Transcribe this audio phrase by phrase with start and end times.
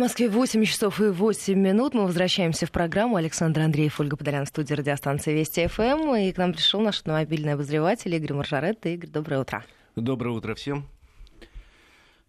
[0.00, 1.92] Москве 8 часов и 8 минут.
[1.92, 3.16] Мы возвращаемся в программу.
[3.16, 6.14] Александр Андреев, Ольга Подолян, студия радиостанции Вести ФМ.
[6.14, 8.86] И к нам пришел наш автомобильный обозреватель Игорь Маржарет.
[8.86, 9.62] Игорь, доброе утро.
[9.96, 10.88] Доброе утро всем.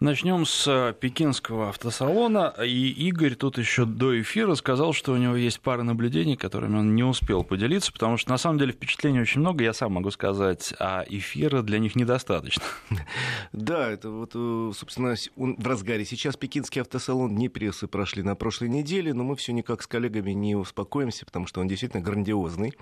[0.01, 2.55] Начнем с э, пекинского автосалона.
[2.65, 6.95] И Игорь тут еще до эфира сказал, что у него есть пара наблюдений, которыми он
[6.95, 10.73] не успел поделиться, потому что на самом деле впечатлений очень много, я сам могу сказать,
[10.79, 12.63] а эфира для них недостаточно.
[13.51, 16.03] Да, это вот, э, собственно, он в разгаре.
[16.03, 20.31] Сейчас пекинский автосалон не прессы прошли на прошлой неделе, но мы все никак с коллегами
[20.31, 22.73] не успокоимся, потому что он действительно грандиозный.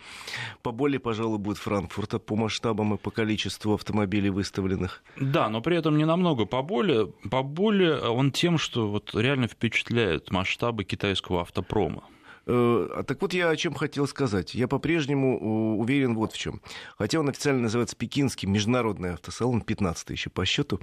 [0.61, 5.03] Поболее, пожалуй, будет Франкфурта по масштабам и по количеству автомобилей выставленных.
[5.19, 10.83] Да, но при этом не намного поболее поболее он тем, что вот реально впечатляет масштабы
[10.83, 12.03] китайского автопрома.
[12.45, 14.55] Э, а так вот я о чем хотел сказать.
[14.55, 16.61] Я по-прежнему уверен вот в чем.
[16.97, 20.79] Хотя он официально называется Пекинский международный автосалон, 15 еще по счету,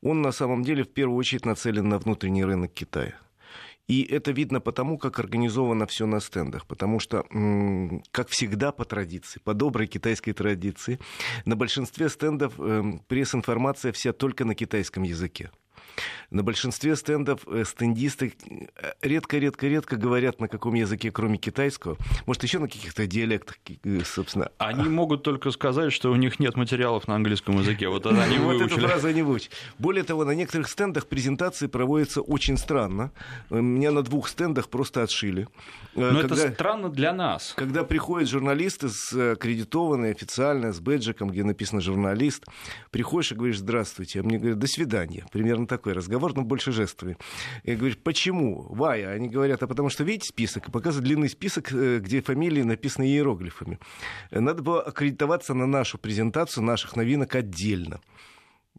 [0.00, 3.14] он на самом деле в первую очередь нацелен на внутренний рынок Китая.
[3.88, 6.66] И это видно потому, как организовано все на стендах.
[6.66, 7.24] Потому что,
[8.10, 11.00] как всегда по традиции, по доброй китайской традиции,
[11.46, 15.50] на большинстве стендов эм, пресс-информация вся только на китайском языке.
[16.30, 18.34] На большинстве стендов э, стендисты
[19.02, 21.96] редко-редко-редко говорят на каком языке, кроме китайского.
[22.26, 24.50] Может, еще на каких-то диалектах, э, собственно.
[24.58, 27.88] Они могут только сказать, что у них нет материалов на английском языке.
[27.88, 29.50] Вот это они Вот эту фразу они выучили.
[29.78, 33.12] Более того, на некоторых стендах презентации проводятся очень странно.
[33.50, 35.48] Меня на двух стендах просто отшили.
[35.94, 37.52] Э, Но это странно для нас.
[37.56, 42.44] Когда приходят журналисты с аккредитованные официально, с бэджиком, где написано «журналист»,
[42.90, 45.26] приходишь и говоришь «здравствуйте», а мне говорят «до свидания».
[45.32, 47.16] Примерно такой разговор, но больше жестовый.
[47.64, 48.66] Я говорю, почему?
[48.70, 49.10] Вая.
[49.10, 50.68] Они говорят, а потому что видите список?
[50.68, 53.78] И показывают длинный список, э, где фамилии написаны иероглифами.
[54.30, 58.00] Надо было аккредитоваться на нашу презентацию наших новинок отдельно.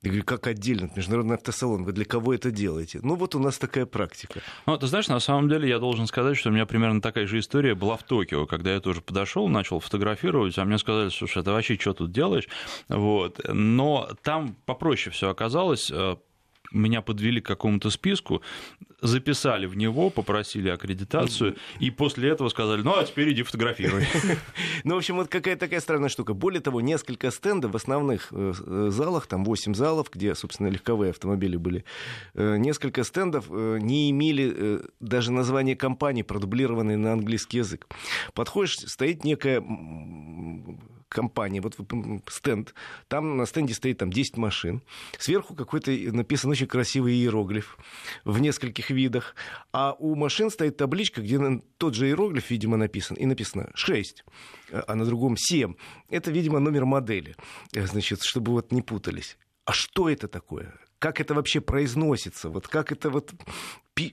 [0.02, 2.99] Я говорю, как отдельно, международный автосалон, вы для кого это делаете?
[3.03, 4.39] Ну, вот у нас такая практика.
[4.65, 7.37] Ну, ты знаешь, на самом деле я должен сказать, что у меня примерно такая же
[7.39, 11.52] история была в Токио, когда я тоже подошел, начал фотографировать, а мне сказали, слушай, ты
[11.52, 12.47] вообще что тут делаешь?
[12.87, 13.41] Вот.
[13.45, 16.15] Но там попроще все оказалось, э,
[16.71, 18.41] меня подвели к какому-то списку,
[19.02, 24.05] записали в него, попросили аккредитацию, и после этого сказали, ну, а теперь иди фотографируй.
[24.83, 26.33] Ну, в общем, вот какая такая странная штука.
[26.33, 31.11] Более того, несколько стендов в основных э, э, залах, там 8 залов, где, собственно, легковые
[31.11, 31.83] автомобили были,
[32.33, 37.87] э, несколько стендов не имели даже названия компании, продублированные на английский язык.
[38.33, 39.61] Подходишь, стоит некая
[41.09, 41.75] компания, вот
[42.30, 42.73] стенд,
[43.08, 44.81] там на стенде стоит там 10 машин,
[45.17, 47.77] сверху какой-то написан очень красивый иероглиф
[48.23, 49.36] в нескольких видах,
[49.73, 51.39] а у машин стоит табличка, где
[51.77, 54.23] тот же иероглиф, видимо, написан, и написано 6,
[54.71, 55.73] а на другом 7.
[56.09, 57.36] Это, видимо, номер модели,
[57.73, 59.37] э, значит, чтобы вот не путались.
[59.65, 60.73] А что это такое?
[60.99, 62.49] Как это вообще произносится?
[62.49, 63.33] Вот как это вот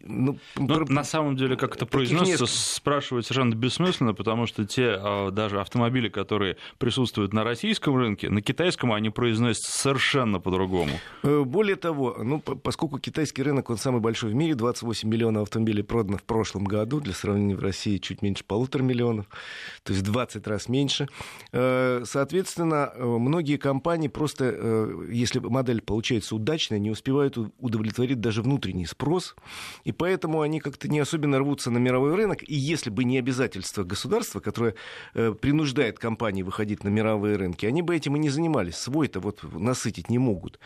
[0.05, 0.85] ну, ну, про...
[0.87, 2.61] На самом деле, как это произносится, несколько...
[2.61, 8.43] спрашивать совершенно бессмысленно, потому что те а, даже автомобили, которые присутствуют на российском рынке, на
[8.43, 10.93] китайском они произносятся совершенно по-другому.
[11.23, 15.83] Э, более того, ну, поскольку китайский рынок, он самый большой в мире, 28 миллионов автомобилей
[15.83, 19.27] продано в прошлом году, для сравнения в России чуть меньше полутора миллионов,
[19.83, 21.09] то есть 20 раз меньше.
[21.53, 28.87] Э, соответственно, э, многие компании просто, если модель получается удачная, не успевают удовлетворить даже внутренний
[28.87, 29.35] спрос,
[29.85, 32.43] и поэтому они как-то не особенно рвутся на мировой рынок.
[32.47, 34.75] И если бы не обязательство государства, которое
[35.15, 38.77] э, принуждает компании выходить на мировые рынки, они бы этим и не занимались.
[38.77, 40.59] Свой-то вот насытить не могут.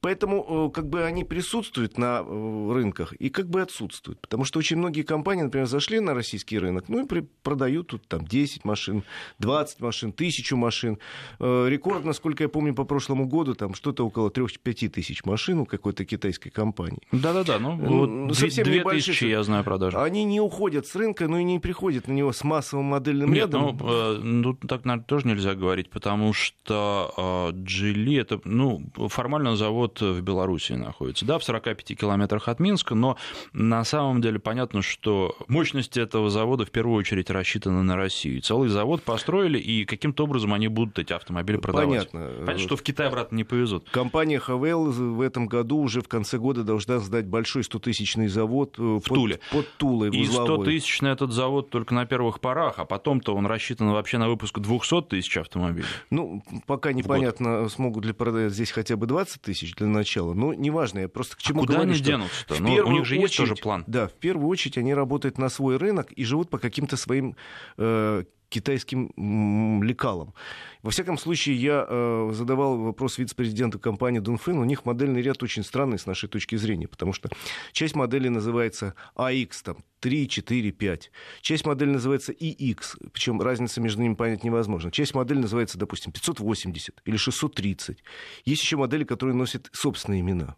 [0.00, 4.20] Поэтому э, как бы они присутствуют на э, рынках и как бы отсутствуют.
[4.20, 8.26] Потому что очень многие компании, например, зашли на российский рынок, ну и продают тут там
[8.26, 9.04] 10 машин,
[9.38, 10.98] 20 машин, тысячу машин.
[11.38, 16.04] Рекорд, насколько я помню, по прошлому году там что-то около 3-5 тысяч машин у какой-то
[16.04, 17.02] китайской компании.
[17.12, 19.14] Да-да-да, ну вот совсем 2 небольших.
[19.14, 19.98] Тысячи, я знаю, продажи.
[19.98, 23.52] Они не уходят с рынка, но и не приходят на него с массовым модельным Нет,
[23.52, 23.78] рядом.
[23.80, 29.56] Ну, э, ну, так наверное, тоже нельзя говорить, потому что Джили э, это, ну, формально
[29.56, 33.16] завод в Беларуси находится, да, в 45 километрах от Минска, но
[33.52, 38.42] на самом деле понятно, что мощности этого завода в первую очередь рассчитаны на Россию.
[38.42, 42.10] Целый завод построили, и каким-то образом они будут эти автомобили продавать.
[42.10, 42.32] Понятно.
[42.40, 43.88] Понятно, что в Китай обратно не повезут.
[43.90, 48.37] Компания Хавел в этом году уже в конце года должна сдать большой 100-тысячный завод
[48.78, 49.40] э, в под, Туле.
[49.50, 53.46] Под Тулой, И 100 тысяч на этот завод только на первых порах, а потом-то он
[53.46, 55.86] рассчитан вообще на выпуск 200 тысяч автомобилей.
[56.10, 60.34] Ну, пока непонятно, смогут ли продать здесь хотя бы 20 тысяч для начала.
[60.34, 62.62] Но неважно, я просто к чему а куда говорю, они денутся-то?
[62.62, 63.84] Ну, у них же очередь, есть тоже план.
[63.86, 67.36] Да, в первую очередь они работают на свой рынок и живут по каким-то своим
[67.76, 70.34] э, китайским лекалам.
[70.82, 74.58] Во всяком случае, я э, задавал вопрос вице-президенту компании Дунфин.
[74.58, 77.28] У них модельный ряд очень странный с нашей точки зрения, потому что
[77.72, 81.10] часть моделей называется AX, там, 3, 4, 5.
[81.42, 84.90] Часть модели называется EX, причем разница между ними понять невозможно.
[84.90, 88.02] Часть модели называется, допустим, 580 или 630.
[88.44, 90.56] Есть еще модели, которые носят собственные имена.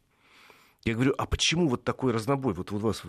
[0.84, 2.54] Я говорю, а почему вот такой разнобой?
[2.54, 3.02] Вот, у вас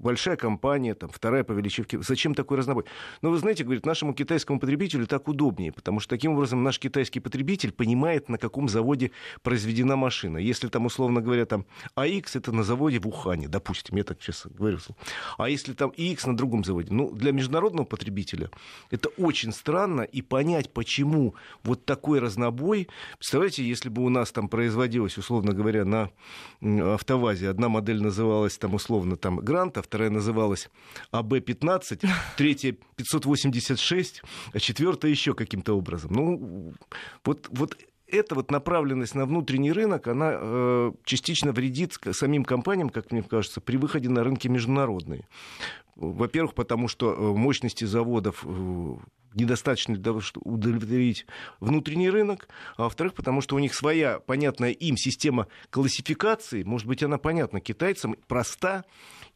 [0.00, 1.86] большая компания, там, вторая по величине.
[2.02, 2.84] Зачем такой разнобой?
[3.20, 7.18] Ну, вы знаете, говорит, нашему китайскому потребителю так удобнее, потому что таким образом наш китайский
[7.18, 9.10] потребитель понимает, на каком заводе
[9.42, 10.38] произведена машина.
[10.38, 14.46] Если там, условно говоря, там АX это на заводе в Ухане, допустим, я так сейчас
[14.46, 14.78] говорю.
[15.36, 16.92] А если там ИХ на другом заводе?
[16.92, 18.50] Ну, для международного потребителя
[18.92, 21.34] это очень странно, и понять, почему
[21.64, 22.88] вот такой разнобой...
[23.18, 26.10] Представляете, если бы у нас там производилось, условно говоря, на
[27.16, 27.50] авто автовазе.
[27.50, 30.70] Одна модель называлась там условно там Грант, а вторая называлась
[31.12, 34.22] АБ-15, третья 586,
[34.52, 36.12] а четвертая еще каким-то образом.
[36.12, 36.74] Ну,
[37.24, 37.76] вот, вот
[38.06, 43.60] эта вот направленность на внутренний рынок, она э, частично вредит самим компаниям, как мне кажется,
[43.60, 45.26] при выходе на рынки международные.
[45.96, 48.96] Во-первых, потому что э, мощности заводов э,
[49.36, 51.26] недостаточно для того, чтобы удовлетворить
[51.60, 57.02] внутренний рынок, а во-вторых, потому что у них своя, понятная им система классификации, может быть,
[57.02, 58.84] она понятна китайцам, проста,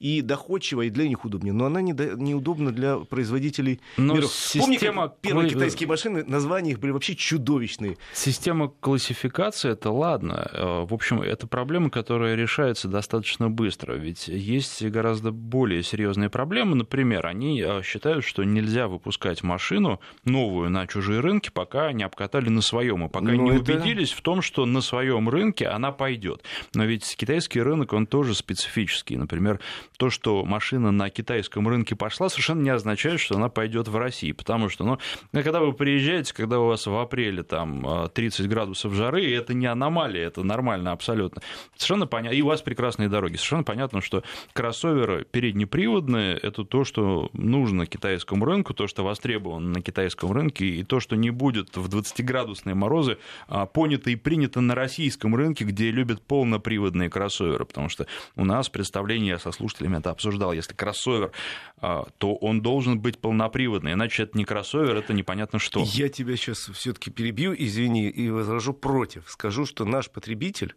[0.01, 1.53] и доходчива, и для них удобнее.
[1.53, 4.33] Но она не неудобна для производителей Но миров.
[4.33, 5.09] Система...
[5.09, 7.99] Помни, первые китайские машины, названия их были вообще чудовищные.
[8.15, 10.49] Система классификации, это ладно.
[10.53, 13.95] Э, в общем, это проблема, которая решается достаточно быстро.
[13.95, 16.77] Ведь есть гораздо более серьезные проблемы.
[16.77, 19.90] Например, они э, считают, что нельзя выпускать машину
[20.25, 23.61] новую на чужие рынки, пока не обкатали на своем, и пока Но не это...
[23.61, 26.43] убедились в том, что на своем рынке она пойдет.
[26.75, 29.17] Но ведь китайский рынок, он тоже специфический.
[29.17, 29.61] Например,
[29.97, 34.33] то, что машина на китайском рынке пошла, совершенно не означает, что она пойдет в России,
[34.33, 34.99] потому что, ну,
[35.33, 40.27] когда вы приезжаете, когда у вас в апреле там 30 градусов жары, это не аномалия,
[40.27, 41.43] это нормально абсолютно.
[41.77, 44.23] Совершенно понятно, и у вас прекрасные дороги, совершенно понятно, что
[44.53, 50.83] кроссоверы переднеприводные– это то, что нужно китайскому рынку, то, что востребовано на китайском рынке, и
[50.83, 53.19] то, что не будет в 20-градусные морозы
[53.49, 58.07] а, понято и принято на российском рынке, где любят полноприводные кроссоверы, потому что
[58.37, 61.33] у нас представление со слушателями это обсуждал, если кроссовер,
[61.79, 65.83] а, то он должен быть полноприводный, иначе это не кроссовер, это непонятно что.
[65.87, 69.25] Я тебя сейчас все-таки перебью, извини, и возражу против.
[69.29, 70.75] Скажу, что наш потребитель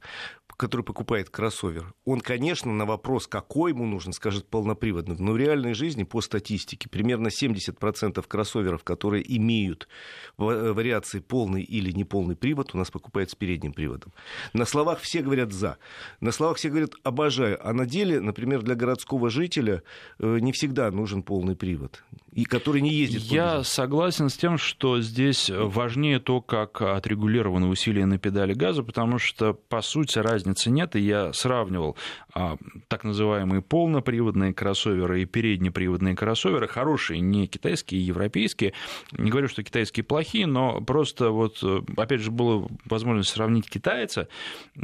[0.63, 5.17] который покупает кроссовер, он, конечно, на вопрос, какой ему нужен, скажет полноприводный.
[5.19, 9.89] Но в реальной жизни, по статистике, примерно 70% кроссоверов, которые имеют
[10.37, 14.13] вариации полный или неполный привод, у нас покупают с передним приводом.
[14.53, 15.79] На словах все говорят «за».
[16.21, 17.59] На словах все говорят «обожаю».
[17.61, 19.83] А на деле, например, для городского жителя
[20.19, 23.23] э, не всегда нужен полный привод, и который не ездит.
[23.23, 29.17] Я согласен с тем, что здесь важнее то, как отрегулированы усилия на педали газа, потому
[29.19, 31.97] что, по сути, разница разницы нет, и я сравнивал
[32.33, 32.57] а,
[32.87, 38.73] так называемые полноприводные кроссоверы и переднеприводные кроссоверы, хорошие, не китайские, а европейские.
[39.11, 41.63] Не говорю, что китайские плохие, но просто вот,
[41.97, 44.27] опять же, была возможность сравнить китайца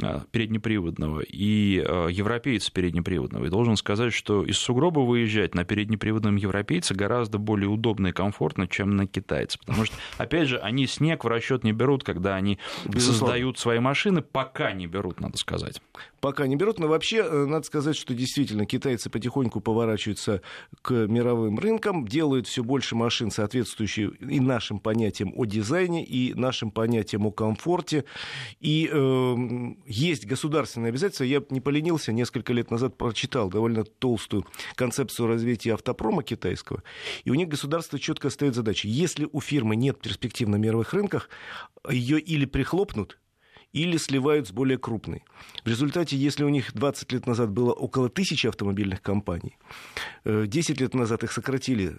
[0.02, 3.46] а, переднеприводного и а, европейца переднеприводного.
[3.46, 8.66] И должен сказать, что из сугроба выезжать на переднеприводном европейце гораздо более удобно и комфортно,
[8.66, 9.58] чем на китайца.
[9.58, 13.18] Потому что, опять же, они снег в расчет не берут, когда они Безусловно.
[13.18, 15.82] создают свои машины, пока не берут, надо сказать сказать.
[16.20, 20.42] Пока не берут, но вообще э, надо сказать, что действительно китайцы потихоньку поворачиваются
[20.82, 26.70] к мировым рынкам, делают все больше машин, соответствующие и нашим понятиям о дизайне, и нашим
[26.70, 28.04] понятиям о комфорте.
[28.60, 29.36] И э,
[29.86, 31.24] есть государственные обязательства.
[31.24, 36.82] Я не поленился, несколько лет назад прочитал довольно толстую концепцию развития автопрома китайского.
[37.24, 38.88] И у них государство четко ставит задачу.
[38.88, 41.30] Если у фирмы нет перспектив на мировых рынках,
[41.88, 43.18] ее или прихлопнут,
[43.72, 45.24] или сливают с более крупной.
[45.64, 49.56] В результате, если у них 20 лет назад было около тысячи автомобильных компаний,
[50.24, 51.96] 10 э, лет назад их сократили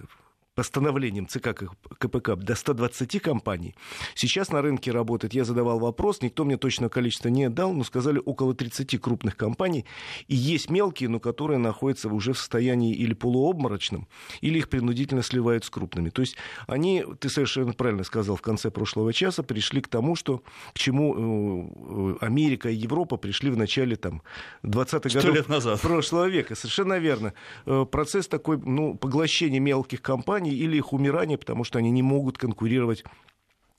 [0.62, 1.56] постановлением ЦК
[1.98, 3.74] КПК до 120 компаний.
[4.13, 8.22] Сейчас на рынке работает, я задавал вопрос, никто мне точное количество не дал, но сказали
[8.24, 9.86] около 30 крупных компаний.
[10.27, 14.08] И есть мелкие, но которые находятся уже в состоянии или полуобморочном,
[14.41, 16.12] или их принудительно сливают с крупными.
[16.12, 16.36] То есть
[16.68, 20.44] они, ты совершенно правильно сказал в конце прошлого часа, пришли к тому, что,
[20.75, 24.22] к чему э, Америка и Европа пришли в начале там,
[24.62, 25.82] 20-х годов лет назад.
[25.82, 26.53] прошлого века.
[26.53, 27.34] Совершенно верно.
[27.65, 32.01] Э, процесс такой ну, поглощения мелких компаний компаний или их умирание, потому что они не
[32.01, 33.03] могут конкурировать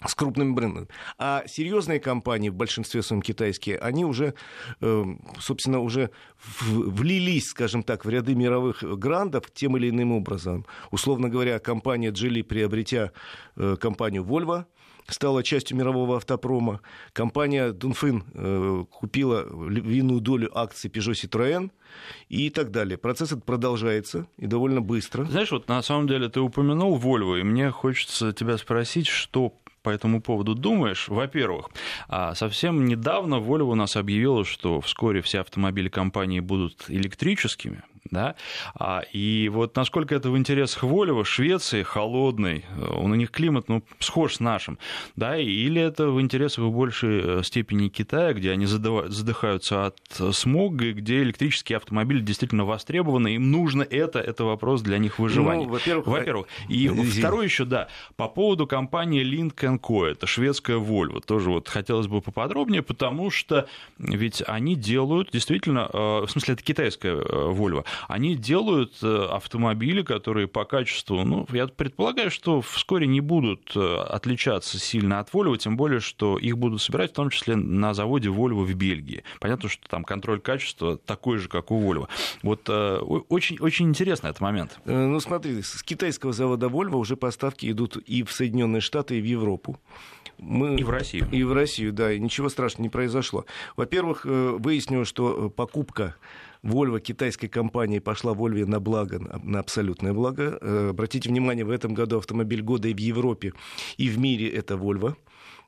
[0.07, 0.87] с крупными брендами.
[1.19, 4.35] А серьезные компании, в большинстве своем китайские, они уже,
[4.81, 5.05] э,
[5.39, 6.11] собственно, уже
[6.71, 10.65] влились, скажем так, в ряды мировых грандов тем или иным образом.
[10.91, 13.11] Условно говоря, компания Geely, приобретя
[13.57, 14.65] э, компанию Volvo,
[15.07, 16.81] стала частью мирового автопрома.
[17.13, 21.71] Компания Дунфин э, купила львиную долю акций Peugeot Citroën
[22.29, 22.97] и так далее.
[22.97, 25.25] Процесс этот продолжается и довольно быстро.
[25.25, 29.91] Знаешь, вот на самом деле ты упомянул Volvo, и мне хочется тебя спросить, что по
[29.91, 31.09] этому поводу думаешь?
[31.09, 31.71] Во-первых,
[32.09, 38.35] а, совсем недавно Volvo у нас объявила, что вскоре все автомобили компании будут электрическими да,
[38.75, 42.65] а, и вот насколько это в интересах Волева, Швеции холодный,
[42.97, 44.79] у них климат, ну, схож с нашим,
[45.17, 50.87] да, или это в интересах в большей э, степени Китая, где они задыхаются от смога,
[50.87, 55.65] и где электрические автомобили действительно востребованы, им нужно это, это вопрос для них выживания.
[55.65, 56.47] Ну, во-первых, во-первых.
[56.69, 57.19] И Извините.
[57.21, 62.21] второе еще, да, по поводу компании Link Co, это шведская Volvo, тоже вот хотелось бы
[62.21, 68.35] поподробнее, потому что ведь они делают действительно, э, в смысле, это китайская э, Volvo, они
[68.35, 75.21] делают э, автомобили, которые по качеству, ну, я предполагаю, что вскоре не будут отличаться сильно
[75.21, 78.75] от Volvo, тем более, что их будут собирать в том числе на заводе Volvo в
[78.75, 79.25] Бельгии.
[79.41, 82.09] Понятно, что там контроль качества такой же, как у Volvo.
[82.43, 84.79] Вот очень, очень интересный этот момент.
[84.85, 89.25] Ну, смотри, с китайского завода Volvo уже поставки идут и в Соединенные Штаты, и в
[89.25, 89.62] Европу.
[90.39, 90.77] Мы...
[90.77, 91.29] И в Россию.
[91.31, 93.45] И в Россию, да, и ничего страшного не произошло.
[93.77, 96.17] Во-первых, выяснилось, что покупка
[96.63, 100.59] Volvo китайской компании пошла Volvo на благо, на абсолютное благо.
[100.61, 103.53] Э, обратите внимание, в этом году автомобиль года и в Европе,
[103.97, 105.17] и в мире это Volvo.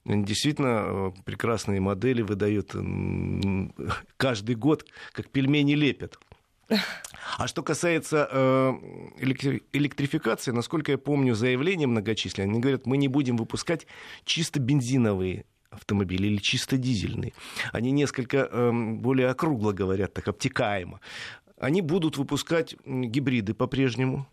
[0.05, 2.75] Действительно, э, прекрасные модели выдают
[4.17, 6.19] каждый год, как пельмени лепят.
[7.39, 8.73] А что касается э,
[9.73, 13.87] электрификации, насколько я помню, заявления многочисленные, они говорят, мы не будем выпускать
[14.25, 17.33] чисто бензиновые автомобили или чисто дизельные.
[17.73, 21.01] Они несколько э, более округло говорят, так обтекаемо.
[21.59, 24.27] Они будут выпускать гибриды по-прежнему,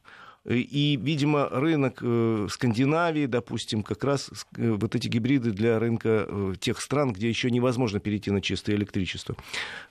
[0.44, 6.54] и, видимо, рынок э, Скандинавии, допустим, как раз э, вот эти гибриды для рынка э,
[6.60, 9.36] тех стран, где еще невозможно перейти на чистое электричество.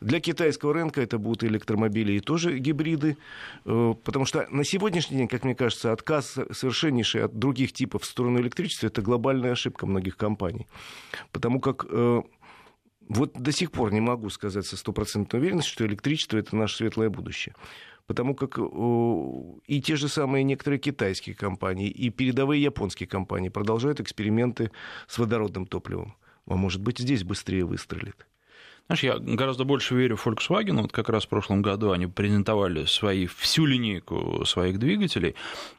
[0.00, 3.16] Для китайского рынка это будут электромобили и тоже гибриды,
[3.64, 8.40] потому что на сегодняшний день, как мне кажется, отказ совершеннейший от других типов в сторону
[8.40, 10.66] электричества– это глобальная ошибка многих компаний.
[11.32, 11.86] Потому как
[13.08, 17.10] вот до сих пор не могу сказать со стопроцентной уверенностью, что электричество– это наше светлое
[17.10, 17.54] будущее
[18.06, 24.70] потому как и те же самые некоторые китайские компании, и передовые японские компании продолжают эксперименты
[25.06, 26.14] с водородным топливом.
[26.46, 28.26] А может быть, здесь быстрее выстрелит.
[28.90, 30.82] Знаешь, я гораздо больше верю Volkswagen.
[30.82, 35.36] Вот как раз в прошлом году они презентовали свои, всю линейку своих двигателей,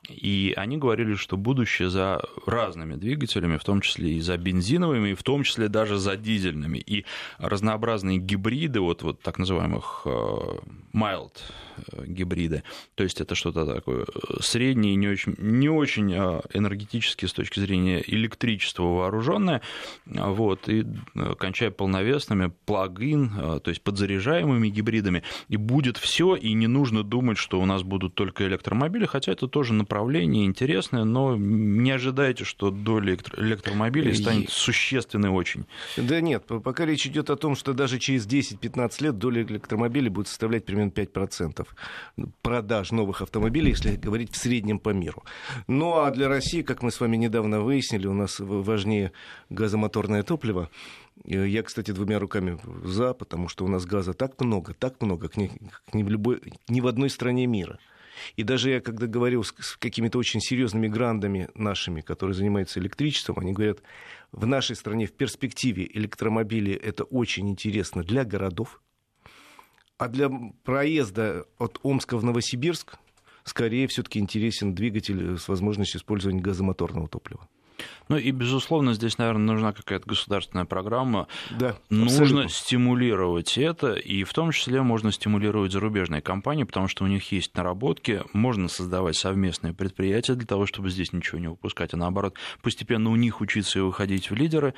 [0.07, 5.13] и они говорили, что будущее за разными двигателями, в том числе и за бензиновыми, и
[5.13, 6.77] в том числе даже за дизельными.
[6.77, 7.03] И
[7.37, 10.59] разнообразные гибриды, вот, вот так называемых э,
[10.93, 11.33] mild
[11.91, 12.63] э, гибриды,
[12.95, 18.01] то есть это что-то такое э, среднее, не очень, не очень энергетически с точки зрения
[18.07, 19.61] электричества вооруженное,
[20.05, 20.85] вот, и
[21.37, 23.00] кончая полновесными, плаг
[23.37, 27.83] а, то есть подзаряжаемыми гибридами, и будет все, и не нужно думать, что у нас
[27.83, 34.49] будут только электромобили, хотя это тоже направление интересное, но не ожидайте, что доля электромобилей станет
[34.49, 35.65] существенной очень.
[35.97, 40.27] Да нет, пока речь идет о том, что даже через 10-15 лет доля электромобилей будет
[40.27, 41.67] составлять примерно 5%
[42.41, 45.23] продаж новых автомобилей, если говорить в среднем по миру.
[45.67, 49.11] Ну а для России, как мы с вами недавно выяснили, у нас важнее
[49.49, 50.69] газомоторное топливо,
[51.23, 55.37] я, кстати, двумя руками за, потому что у нас газа так много, так много, как
[55.37, 57.79] ни, как ни, в, любой, ни в одной стране мира.
[58.35, 63.39] И даже я, когда говорил с, с какими-то очень серьезными грандами нашими, которые занимаются электричеством,
[63.39, 63.81] они говорят,
[64.31, 68.81] в нашей стране в перспективе электромобили это очень интересно для городов,
[69.97, 70.29] а для
[70.63, 72.95] проезда от Омска в Новосибирск
[73.43, 77.47] скорее все-таки интересен двигатель с возможностью использования газомоторного топлива.
[78.09, 81.27] Ну и, безусловно, здесь, наверное, нужна какая-то государственная программа.
[81.49, 82.49] Да, Нужно абсолютно.
[82.49, 87.55] стимулировать это, и в том числе можно стимулировать зарубежные компании, потому что у них есть
[87.55, 93.09] наработки, можно создавать совместные предприятия для того, чтобы здесь ничего не выпускать, а наоборот, постепенно
[93.09, 94.73] у них учиться и выходить в лидеры,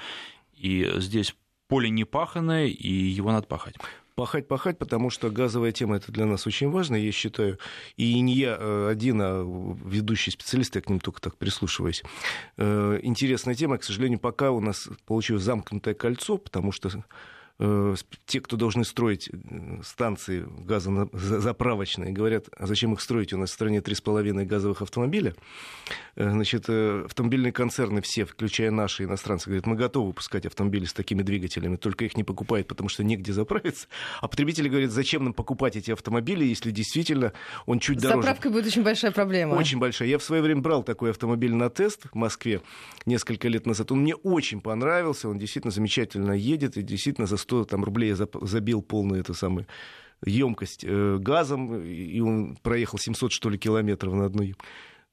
[0.53, 1.35] и здесь
[1.67, 3.75] поле не паханное, и его надо пахать
[4.15, 7.57] пахать, пахать, потому что газовая тема это для нас очень важно, я считаю.
[7.97, 9.43] И не я э, один, а
[9.85, 12.03] ведущий специалист, я к ним только так прислушиваюсь.
[12.57, 16.89] Э, интересная тема, к сожалению, пока у нас получилось замкнутое кольцо, потому что
[18.25, 23.31] те, кто должны строить э, станции газозаправочные, говорят, а зачем их строить?
[23.31, 25.35] У нас в стране 3,5 газовых автомобиля.
[26.15, 31.21] Э, значит, автомобильные концерны все, включая наши иностранцы, говорят, мы готовы выпускать автомобили с такими
[31.21, 33.87] двигателями, только их не покупают, потому что негде заправиться.
[34.19, 37.33] А потребители говорят, зачем нам покупать эти автомобили, если действительно
[37.67, 38.23] он чуть С дороже.
[38.23, 39.53] заправкой будет очень большая проблема.
[39.53, 40.09] Очень большая.
[40.09, 42.61] Я в свое время брал такой автомобиль на тест в Москве
[43.05, 43.91] несколько лет назад.
[43.91, 48.27] Он мне очень понравился, он действительно замечательно едет и действительно за 100 там, рублей я
[48.41, 49.67] забил полную эту самую
[50.25, 54.55] емкость э, газом, и он проехал 700, что ли, километров на одной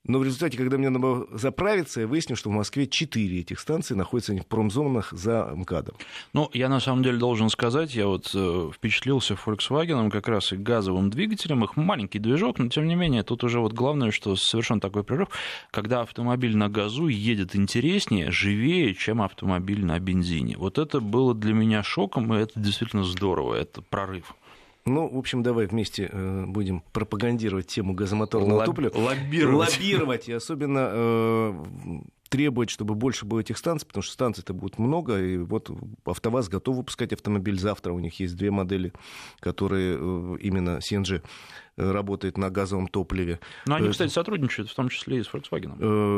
[0.04, 3.94] но в результате, когда мне надо заправиться, я выяснил, что в Москве 4 этих станции
[3.94, 5.96] находятся в промзонах за МКАДом.
[6.32, 10.56] Ну, я на самом деле должен сказать, я вот э, впечатлился Volkswagen как раз и
[10.56, 14.80] газовым двигателем, их маленький движок, но тем не менее, тут уже вот главное, что совершенно
[14.80, 15.28] такой прорыв,
[15.70, 20.56] когда автомобиль на газу едет интереснее, живее, чем автомобиль на бензине.
[20.56, 24.34] Вот это было для меня шоком, и это действительно здорово, это прорыв.
[24.86, 28.66] Ну, в общем, давай вместе э, будем пропагандировать тему газомоторного Лоб...
[28.66, 28.96] топлива.
[28.96, 29.72] Лоббировать.
[29.72, 30.28] Лоббировать.
[30.28, 31.64] И особенно э,
[32.30, 35.70] требовать, чтобы больше было этих станций, потому что станций-то будет много, и вот
[36.04, 38.92] АвтоВАЗ готов выпускать автомобиль завтра, у них есть две модели,
[39.40, 41.22] которые э, именно CNG
[41.80, 43.40] работает на газовом топливе.
[43.66, 45.76] Но они, э, кстати, сотрудничают, в том числе и с Volkswagen.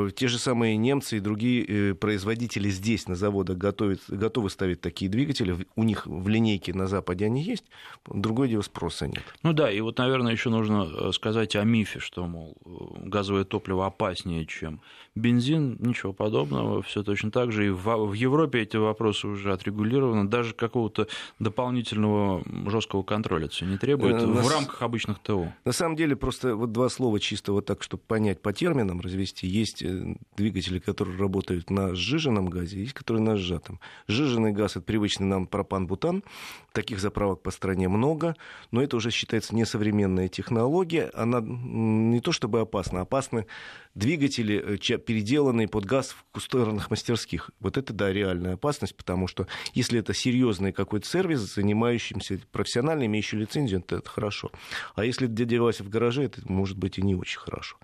[0.09, 4.81] Э, те же самые немцы и другие э, производители здесь на заводах готовят, готовы ставить
[4.81, 5.67] такие двигатели.
[5.77, 7.65] У них в линейке на Западе они есть,
[8.07, 9.25] другое дело спроса нет.
[9.43, 14.47] Ну да, и вот, наверное, еще нужно сказать о мифе, что, мол, газовое топливо опаснее,
[14.47, 14.81] чем
[15.15, 15.77] бензин.
[15.81, 17.67] Ничего подобного, все точно так же.
[17.67, 20.29] И в Европе эти вопросы уже отрегулированы.
[20.29, 25.52] Даже какого-то дополнительного жесткого контроля все не требует в рамках обычных ТО.
[25.65, 29.47] На самом деле, просто вот два слова чисто вот так, чтобы понять по терминам, развести.
[29.47, 33.81] Есть э, двигатели, которые работают на сжиженном газе, есть которые на сжатом.
[34.09, 36.25] Сжиженный газ— это привычный нам пропан-бутан.
[36.73, 38.35] Таких заправок по стране много,
[38.71, 41.11] но это уже считается несовременная технология.
[41.15, 43.47] Она не то чтобы опасна, опасны
[43.95, 47.51] двигатели, э, переделанные под газ в кустарных мастерских.
[47.61, 53.37] Вот это, да, реальная опасность, потому что если это серьезный какой-то сервис, занимающийся профессионально, имеющий
[53.37, 54.51] лицензию, то это хорошо.
[54.95, 57.77] А если это делается в гараже, это может быть и не очень хорошо.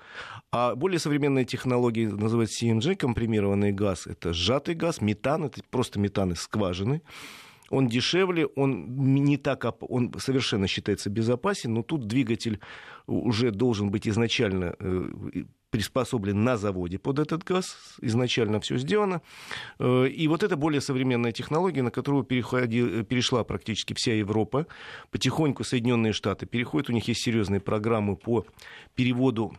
[0.52, 4.06] А более современные технологии называются CNG, компримированный газ.
[4.06, 7.02] Это сжатый газ, метан, это просто метан из скважины
[7.70, 12.60] он дешевле, он не так, он совершенно считается безопасен, но тут двигатель
[13.06, 15.10] уже должен быть изначально э,
[15.70, 19.20] приспособлен на заводе под этот газ, изначально все сделано.
[19.78, 24.66] Э, и вот это более современная технология, на которую перешла практически вся Европа.
[25.10, 28.46] Потихоньку Соединенные Штаты переходят, у них есть серьезные программы по
[28.94, 29.52] переводу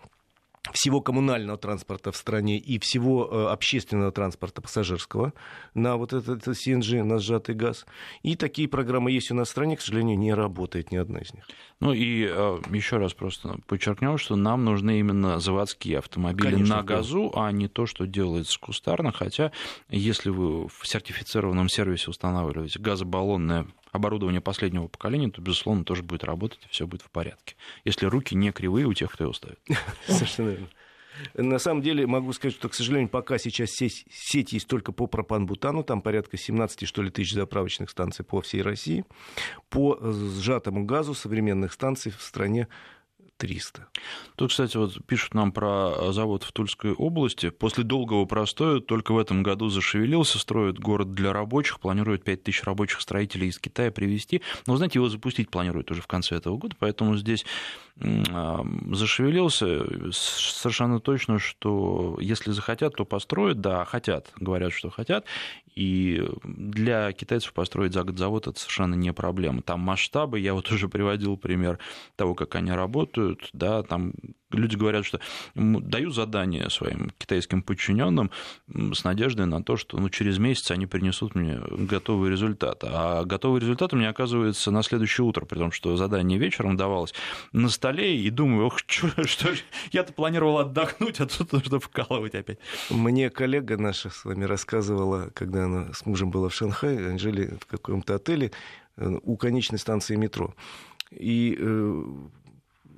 [0.74, 5.34] всего коммунального транспорта в стране и всего э, общественного транспорта пассажирского
[5.74, 7.86] на вот этот CNG, на сжатый газ.
[8.24, 11.34] И такие программы есть у нас в стране, к сожалению, не работает ни одна из
[11.34, 11.46] них.
[11.80, 16.84] Ну и э, еще раз просто подчеркнем, что нам нужны именно заводские автомобили Конечно, на
[16.84, 19.12] газу, а не то, что делается кустарно.
[19.12, 19.52] Хотя,
[19.90, 26.60] если вы в сертифицированном сервисе устанавливаете газобаллонное оборудование последнего поколения, то, безусловно, тоже будет работать,
[26.66, 27.56] и все будет в порядке.
[27.86, 29.60] Если руки не кривые у тех, кто его ставит.
[30.08, 30.68] Совершенно верно.
[31.34, 35.08] На самом деле могу сказать, что, к сожалению, пока сейчас сеть, сеть есть только по
[35.08, 39.06] пропан-бутану, там порядка 17 что ли, тысяч заправочных станций по всей России.
[39.70, 42.68] По сжатому газу современных станций в стране
[43.40, 43.88] 300.
[44.36, 47.50] Тут, кстати, вот пишут нам про завод в Тульской области.
[47.50, 53.02] После долгого простоя только в этом году зашевелился, строит город для рабочих, планирует 5000 рабочих
[53.02, 54.42] строителей из Китая привезти.
[54.68, 57.46] Но, знаете, его запустить планируют уже в конце этого года, поэтому здесь
[58.00, 59.86] зашевелился.
[60.12, 63.62] Совершенно точно, что если захотят, то построят.
[63.62, 65.26] Да, хотят, говорят, что хотят.
[65.76, 69.62] И для китайцев построить за год завод это совершенно не проблема.
[69.62, 71.80] Там масштабы, я вот уже приводил пример
[72.16, 74.14] того, как они работают, да, там
[74.52, 75.20] люди говорят, что
[75.56, 78.32] даю задание своим китайским подчиненным
[78.68, 82.84] с надеждой на то, что ну, через месяц они принесут мне готовый результат.
[82.84, 87.14] А готовый результат у меня оказывается на следующее утро, при том, что задание вечером давалось
[87.52, 89.50] на столе, и думаю, ох, что, что
[89.92, 92.60] я-то планировал отдохнуть, а тут нужно вкалывать опять.
[92.90, 97.58] Мне коллега наша с вами рассказывала, когда она с мужем была в Шанхае, они жили
[97.60, 98.52] в каком-то отеле
[98.98, 100.56] э, у конечной станции метро.
[101.12, 102.04] И э,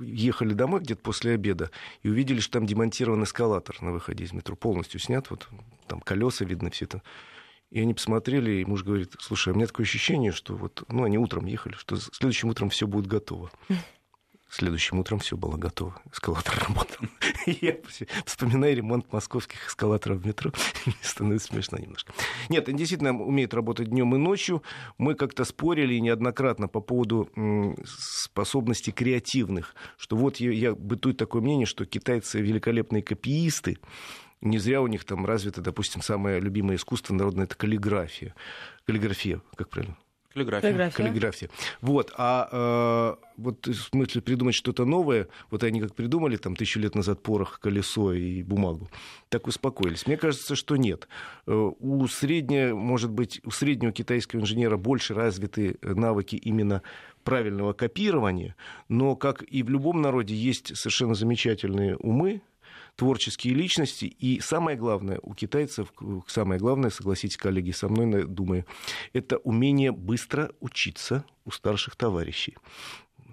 [0.01, 1.71] ехали домой где-то после обеда
[2.03, 5.47] и увидели, что там демонтирован эскалатор на выходе из метро, полностью снят, вот
[5.87, 7.01] там колеса видно, все это.
[7.69, 11.17] И они посмотрели, и муж говорит, слушай, у меня такое ощущение, что вот, ну, они
[11.17, 13.49] утром ехали, что следующим утром все будет готово.
[14.51, 15.95] Следующим утром все было готово.
[16.11, 17.07] Эскалатор работал.
[17.45, 17.77] Я
[18.25, 20.51] вспоминаю ремонт московских эскалаторов в метро.
[21.01, 22.11] Становится смешно немножко.
[22.49, 24.61] Нет, они действительно умеют работать днем и ночью.
[24.97, 27.29] Мы как-то спорили неоднократно по поводу
[27.85, 29.73] способностей креативных.
[29.95, 33.77] Что вот я, я бытует такое мнение, что китайцы великолепные копиисты.
[34.41, 38.35] Не зря у них там развито, допустим, самое любимое искусство народное это каллиграфия.
[38.85, 39.95] Каллиграфия, как правильно?
[40.33, 40.61] Каллиграфия.
[40.61, 40.97] Каллиграфия.
[40.97, 41.49] Каллиграфия.
[41.81, 46.79] Вот, а э, вот в смысле придумать что-то новое, вот они как придумали там тысячу
[46.79, 48.89] лет назад порох, колесо и бумагу,
[49.29, 50.07] так успокоились.
[50.07, 51.07] Мне кажется, что нет.
[51.47, 56.81] Э, у среднего, может быть, у среднего китайского инженера больше развиты навыки именно
[57.23, 58.55] правильного копирования,
[58.89, 62.41] но, как и в любом народе, есть совершенно замечательные умы,
[62.95, 64.05] творческие личности.
[64.05, 65.93] И самое главное, у китайцев,
[66.27, 68.65] самое главное, согласитесь, коллеги, со мной, думаю,
[69.13, 72.57] это умение быстро учиться у старших товарищей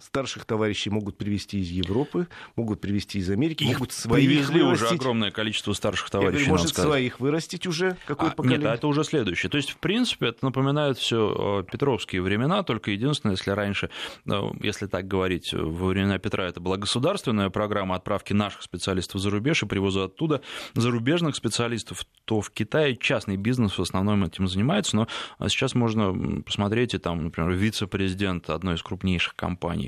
[0.02, 4.86] старших товарищей могут привести из Европы, могут привести из Америки, Их могут своих привезли вырастить.
[4.86, 6.44] уже огромное количество старших товарищей.
[6.44, 8.60] Говорю, может своих вырастить уже какое а, поколение?
[8.60, 9.50] Нет, а это уже следующее.
[9.50, 13.90] То есть, в принципе, это напоминает все петровские времена, только единственное, если раньше,
[14.24, 19.30] ну, если так говорить, во времена Петра это была государственная программа отправки наших специалистов за
[19.30, 20.42] рубеж и привоза оттуда
[20.74, 25.08] зарубежных специалистов, то в Китае частный бизнес в основном этим занимается, но
[25.48, 29.87] сейчас можно посмотреть, и там, например, вице-президент одной из крупнейших компаний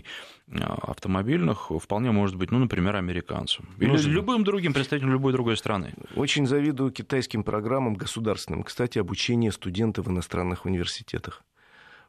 [0.50, 3.68] а, автомобильных вполне может быть, ну, например, американцем.
[3.78, 5.94] Или может любым другим представителем любой другой страны.
[6.16, 8.62] Очень завидую китайским программам государственным.
[8.62, 11.42] Кстати, обучение студентов в иностранных университетах.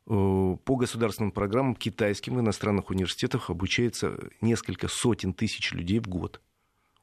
[0.08, 6.42] Э, по государственным программам китайским в иностранных университетах обучается несколько сотен тысяч людей в год.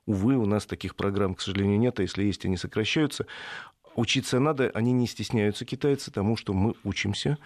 [0.06, 3.26] Увы, у нас таких программ, к сожалению, нет, а если есть, они сокращаются.
[3.94, 7.36] Учиться надо, они не стесняются, китайцы, тому, что мы учимся.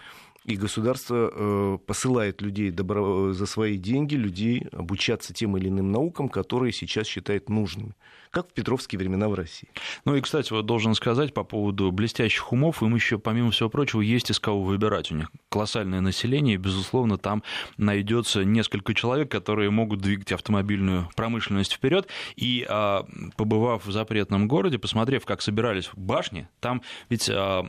[0.45, 3.31] И государство э, посылает людей добро...
[3.31, 7.93] за свои деньги, людей обучаться тем или иным наукам, которые сейчас считает нужными.
[8.29, 9.69] Как в петровские времена в России.
[10.05, 14.01] Ну и, кстати, вот должен сказать по поводу блестящих умов, им еще, помимо всего прочего,
[14.01, 15.11] есть из кого выбирать.
[15.11, 17.43] У них колоссальное население, и, безусловно, там
[17.77, 22.07] найдется несколько человек, которые могут двигать автомобильную промышленность вперед.
[22.35, 23.05] И а,
[23.37, 27.65] побывав в запретном городе, посмотрев, как собирались башни, там ведь а,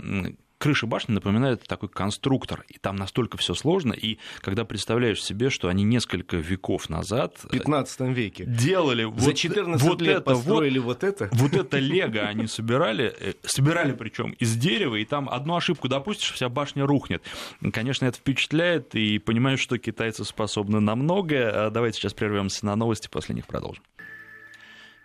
[0.64, 5.68] крыша башни напоминает такой конструктор, и там настолько все сложно, и когда представляешь себе, что
[5.68, 7.37] они несколько веков назад...
[7.42, 8.46] В 15 веке.
[8.46, 9.07] Делали...
[9.18, 11.29] За 14 вот лет это, построили вот, вот это.
[11.33, 16.33] Вот это лего они собирали, э, собирали причем из дерева, и там одну ошибку допустишь,
[16.33, 17.22] вся башня рухнет.
[17.70, 21.66] Конечно, это впечатляет, и понимаешь, что китайцы способны на многое.
[21.66, 23.83] А давайте сейчас прервемся на новости, после них продолжим.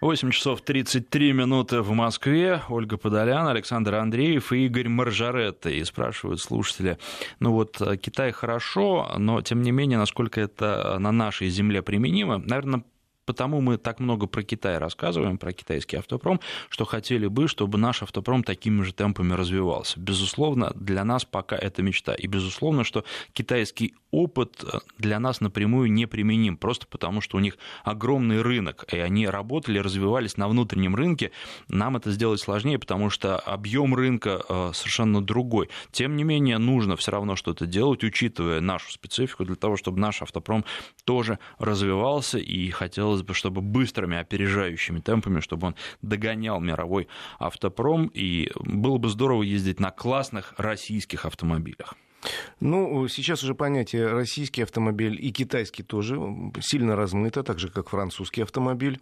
[0.01, 2.61] 8 часов 33 минуты в Москве.
[2.69, 5.69] Ольга Подолян, Александр Андреев и Игорь Маржаретта.
[5.69, 6.97] И спрашивают слушатели,
[7.41, 12.37] ну вот э, Китай хорошо, но тем не менее, насколько это на нашей земле применимо?
[12.37, 12.83] Наверное,
[13.25, 18.01] потому мы так много про Китай рассказываем, про китайский автопром, что хотели бы, чтобы наш
[18.01, 19.99] автопром такими же темпами развивался.
[19.99, 22.15] Безусловно, для нас пока это мечта.
[22.15, 27.39] И безусловно, что китайский опыт э, для нас напрямую не применим, просто потому что у
[27.39, 31.31] них огромный рынок, и они работали, развивались на внутреннем рынке.
[31.67, 35.69] Нам это сделать сложнее, потому что объем рынка э, совершенно другой.
[35.91, 40.21] Тем не менее, нужно все равно что-то делать, учитывая нашу специфику, для того, чтобы наш
[40.21, 40.65] автопром
[41.05, 48.51] тоже развивался, и хотелось бы, чтобы быстрыми опережающими темпами, чтобы он догонял мировой автопром, и
[48.55, 51.95] было бы здорово ездить на классных российских автомобилях.
[52.59, 56.19] Ну, сейчас уже понятие российский автомобиль и китайский тоже
[56.61, 58.99] сильно размыто, так же, как французский автомобиль.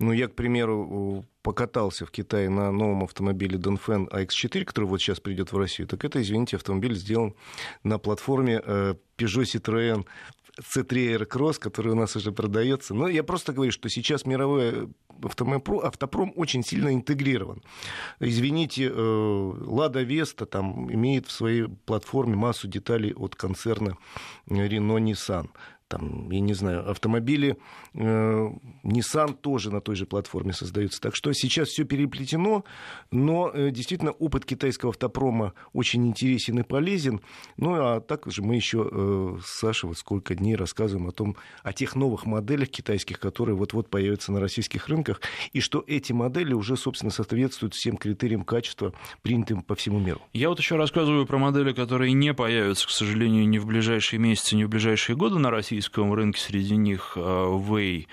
[0.00, 5.20] Ну, я, к примеру, покатался в Китае на новом автомобиле Dongfeng AX4, который вот сейчас
[5.20, 5.88] придет в Россию.
[5.88, 7.34] Так это, извините, автомобиль сделан
[7.82, 10.04] на платформе э, Peugeot Citroën
[10.58, 12.94] C3 Aircross, который у нас уже продается.
[12.94, 14.88] Но я просто говорю, что сейчас мировой
[15.82, 17.62] автопром очень сильно интегрирован.
[18.20, 23.96] Извините, э, Лада Веста там имеет в своей платформе массу деталей от концерна
[24.48, 25.48] Renault Nissan
[25.88, 27.56] там, я не знаю, автомобили
[27.94, 28.50] э,
[28.84, 31.00] Nissan тоже на той же платформе создаются.
[31.00, 32.64] Так что сейчас все переплетено,
[33.10, 37.20] но э, действительно опыт китайского автопрома очень интересен и полезен.
[37.56, 41.72] Ну а также мы еще э, с Сашей вот сколько дней рассказываем о том, о
[41.72, 45.20] тех новых моделях китайских, которые вот-вот появятся на российских рынках,
[45.52, 50.20] и что эти модели уже, собственно, соответствуют всем критериям качества, принятым по всему миру.
[50.34, 54.54] Я вот еще рассказываю про модели, которые не появятся, к сожалению, ни в ближайшие месяцы,
[54.54, 58.06] ни в ближайшие годы на России российском рынке, среди них Way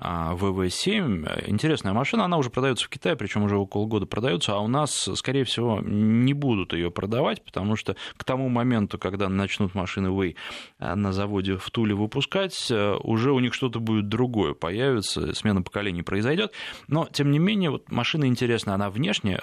[0.00, 1.48] ВВ-7.
[1.48, 5.08] Интересная машина, она уже продается в Китае, причем уже около года продается, а у нас,
[5.14, 10.34] скорее всего, не будут ее продавать, потому что к тому моменту, когда начнут машины Way
[10.80, 12.72] на заводе в Туле выпускать,
[13.02, 16.52] уже у них что-то будет другое появится, смена поколений произойдет.
[16.88, 19.38] Но, тем не менее, вот машина интересная, она внешне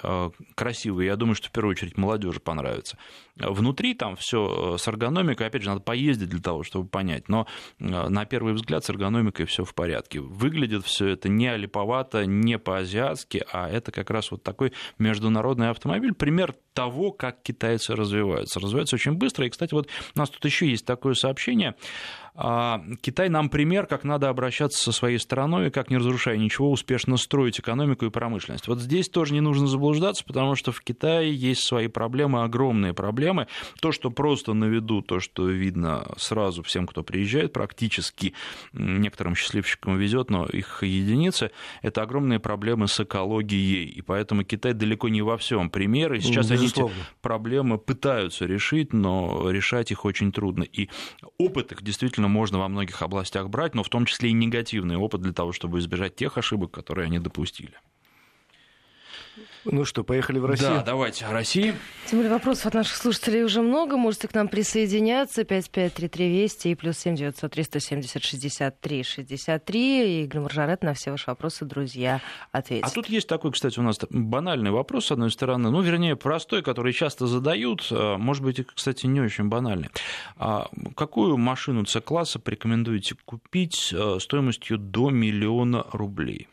[0.56, 2.98] красивая, я думаю, что в первую очередь молодежи понравится.
[3.40, 7.46] Внутри там все с эргономикой, опять же, надо поездить для того, чтобы понять, но
[7.78, 13.44] на первый взгляд с эргономикой все в порядке выглядит все это не олиповато, не по-азиатски,
[13.52, 18.60] а это как раз вот такой международный автомобиль, пример того, как китайцы развиваются.
[18.60, 19.46] Развиваются очень быстро.
[19.46, 21.74] И, кстати, вот у нас тут еще есть такое сообщение
[22.34, 27.16] Китай нам пример, как надо обращаться со своей страной, и как, не разрушая ничего, успешно
[27.16, 28.68] строить экономику и промышленность.
[28.68, 33.46] Вот здесь тоже не нужно заблуждаться, потому что в Китае есть свои проблемы, огромные проблемы.
[33.80, 38.34] То, что просто на виду, то, что видно сразу всем, кто приезжает, практически
[38.72, 41.50] некоторым счастливчикам везет, но их единицы,
[41.82, 43.88] это огромные проблемы с экологией.
[43.88, 46.14] И поэтому Китай далеко не во всем пример.
[46.14, 46.94] И сейчас Безусловно.
[46.94, 50.62] они эти проблемы пытаются решить, но решать их очень трудно.
[50.62, 50.88] И
[51.38, 54.96] опыт их действительно действительно можно во многих областях брать, но в том числе и негативный
[54.96, 57.74] опыт для того, чтобы избежать тех ошибок, которые они допустили.
[59.64, 60.70] Ну что, поехали в Россию?
[60.70, 61.74] Да, давайте, Россия.
[62.06, 63.96] Тем более вопросов от наших слушателей уже много.
[63.96, 65.44] Можете к нам присоединяться.
[65.44, 70.20] 5533 Вести и плюс 7 903 170 63 63.
[70.20, 72.20] И Игорь Маржарет на все ваши вопросы, друзья,
[72.52, 72.86] ответит.
[72.86, 75.70] А тут есть такой, кстати, у нас банальный вопрос, с одной стороны.
[75.70, 77.86] Ну, вернее, простой, который часто задают.
[77.90, 79.90] А, может быть, кстати, не очень банальный.
[80.36, 86.48] А какую машину С-класса порекомендуете купить а, стоимостью до миллиона рублей?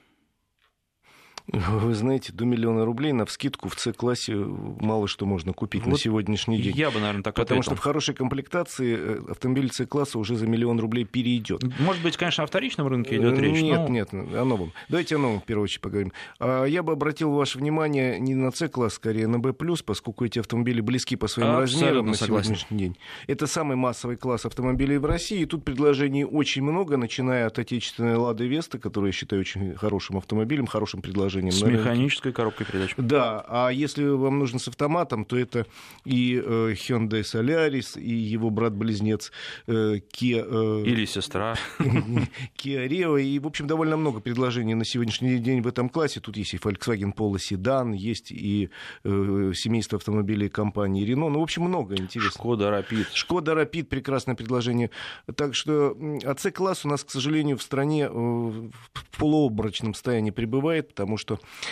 [1.53, 5.97] Вы знаете, до миллиона рублей на вскидку в С-классе мало что можно купить вот на
[5.97, 6.75] сегодняшний день.
[6.75, 7.71] Я бы, наверное, так Потому ответил.
[7.73, 11.63] что в хорошей комплектации э, автомобиль С-класса уже за миллион рублей перейдет.
[11.79, 13.61] Может быть, конечно, о вторичном рынке идет речь.
[13.61, 13.87] Нет, но...
[13.87, 14.73] нет, о новом.
[14.89, 16.11] Давайте о новом, в первую очередь, поговорим.
[16.39, 19.53] А я бы обратил ваше внимание не на С-класс, скорее на Б+,
[19.85, 22.55] поскольку эти автомобили близки по своим Абсолютно размерам на согласен.
[22.55, 22.97] сегодняшний день.
[23.27, 25.39] Это самый массовый класс автомобилей в России.
[25.39, 30.17] И тут предложений очень много, начиная от отечественной «Лады Веста», которую я считаю очень хорошим
[30.17, 31.36] автомобилем, хорошим предложением.
[31.41, 32.93] С механической коробкой передач.
[32.97, 35.65] Да, а если вам нужно с автоматом, то это
[36.05, 39.31] и э, Hyundai Solaris, и его брат-близнец
[39.67, 40.45] э, Kia...
[40.47, 41.55] Э, Или сестра.
[41.79, 43.21] Kia Rio.
[43.21, 46.19] И, в общем, довольно много предложений на сегодняшний день в этом классе.
[46.19, 48.69] Тут есть и Volkswagen Polo Sedan, есть и
[49.03, 51.29] семейство автомобилей компании Renault.
[51.29, 52.31] Ну, в общем, много интересного.
[52.31, 53.05] Шкода Rapid.
[53.13, 54.91] Шкода Rapid, прекрасное предложение.
[55.35, 58.69] Так что АЦ-класс у нас, к сожалению, в стране в
[59.17, 61.26] полуобморочном состоянии пребывает, потому что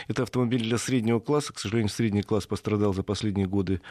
[0.07, 1.53] это автомобиль для среднего класса.
[1.53, 3.81] К сожалению, средний класс пострадал за последние годы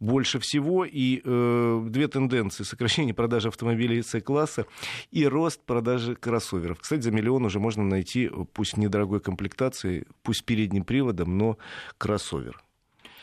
[0.00, 0.84] больше всего.
[0.84, 2.64] И э, две тенденции.
[2.64, 4.66] Сокращение продажи автомобилей С-класса
[5.10, 6.80] и рост продажи кроссоверов.
[6.80, 11.58] Кстати, за миллион уже можно найти, пусть недорогой комплектации, пусть передним приводом, но
[11.98, 12.64] кроссовер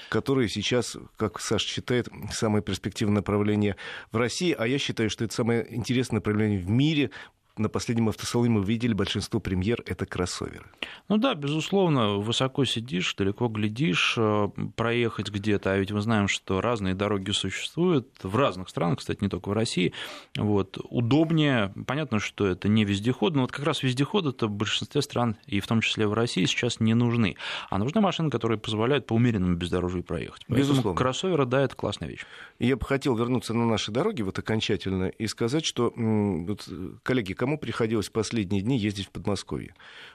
[0.10, 3.78] которые сейчас, как Саша считает, самое перспективное направление
[4.12, 7.12] в России, а я считаю, что это самое интересное направление в мире,
[7.58, 10.66] на последнем автосалоне мы видели большинство премьер— это кроссоверы.
[11.10, 16.62] Ну да, безусловно, высоко сидишь, далеко глядишь, э, проехать где-то, а ведь мы знаем, что
[16.62, 19.94] разные дороги существуют в разных странах, кстати, не только в России,
[20.36, 25.36] вот, удобнее, понятно, что это не вездеход, но вот как раз вездеходы-то в большинстве стран,
[25.46, 27.36] и в том числе в России, сейчас не нужны,
[27.70, 30.46] а нужны машины, которые позволяют по умеренному бездорожью проехать.
[30.48, 30.98] Поэтому Безусловно.
[30.98, 32.26] кроссоверы, да, это классная вещь.
[32.60, 36.68] Я бы хотел вернуться на наши дороги вот окончательно и сказать, что, вот,
[37.04, 39.74] коллеги, кому приходилось в последние дни ездить в Подмосковье?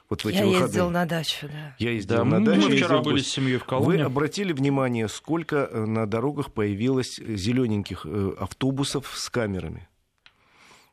[0.09, 0.67] Вот в эти Я выходные.
[0.67, 1.75] ездил на дачу, да.
[1.77, 2.69] Я ездил да, на дачу.
[2.69, 3.97] Мы вчера были с семьей в Коломне.
[3.97, 9.89] Вы обратили внимание, сколько э, на дорогах появилось зелененьких э, автобусов с камерами?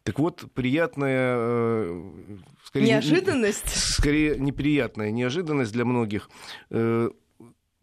[0.03, 1.37] Так вот, приятная...
[1.39, 2.13] Э,
[2.65, 3.71] скорее, неожиданность?
[3.73, 6.29] Скорее, неприятная неожиданность для многих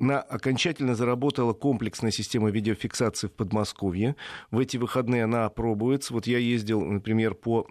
[0.02, 4.16] на, окончательно заработала комплексная система видеофиксации в Подмосковье.
[4.50, 6.14] В эти выходные она опробуется.
[6.14, 7.68] Вот я ездил, например, по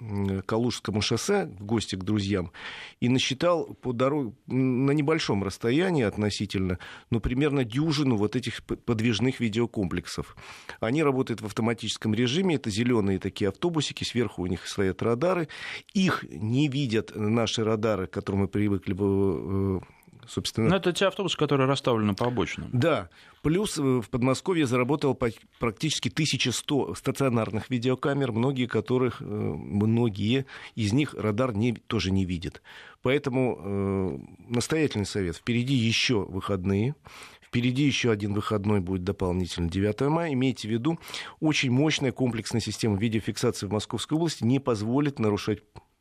[0.47, 2.53] Калужскому шоссе в гости к друзьям
[3.01, 6.79] и насчитал по дороге на небольшом расстоянии относительно,
[7.11, 10.37] но примерно дюжину вот этих подвижных видеокомплексов.
[10.81, 12.55] Они работают в автоматическом режиме.
[12.55, 15.49] Это зеленые такие автобусики, сверху у них стоят радары.
[15.95, 19.83] Их не видят наши радары, к которым мы привыкли в
[20.31, 20.69] собственно.
[20.69, 22.71] Но это те автобусы, которые расставлены по обочинам.
[22.73, 23.09] Да.
[23.43, 25.17] Плюс э, в Подмосковье заработало
[25.59, 32.63] практически 1100 стационарных видеокамер, многие которых, э, многие из них радар не, тоже не видит.
[33.03, 35.37] Поэтому э, настоятельный совет.
[35.37, 36.95] Впереди еще выходные.
[37.43, 40.33] Впереди еще один выходной будет дополнительно 9 мая.
[40.33, 41.01] Имейте в виду,
[41.41, 45.61] очень мощная комплексная система видеофиксации в Московской области не позволит нарушать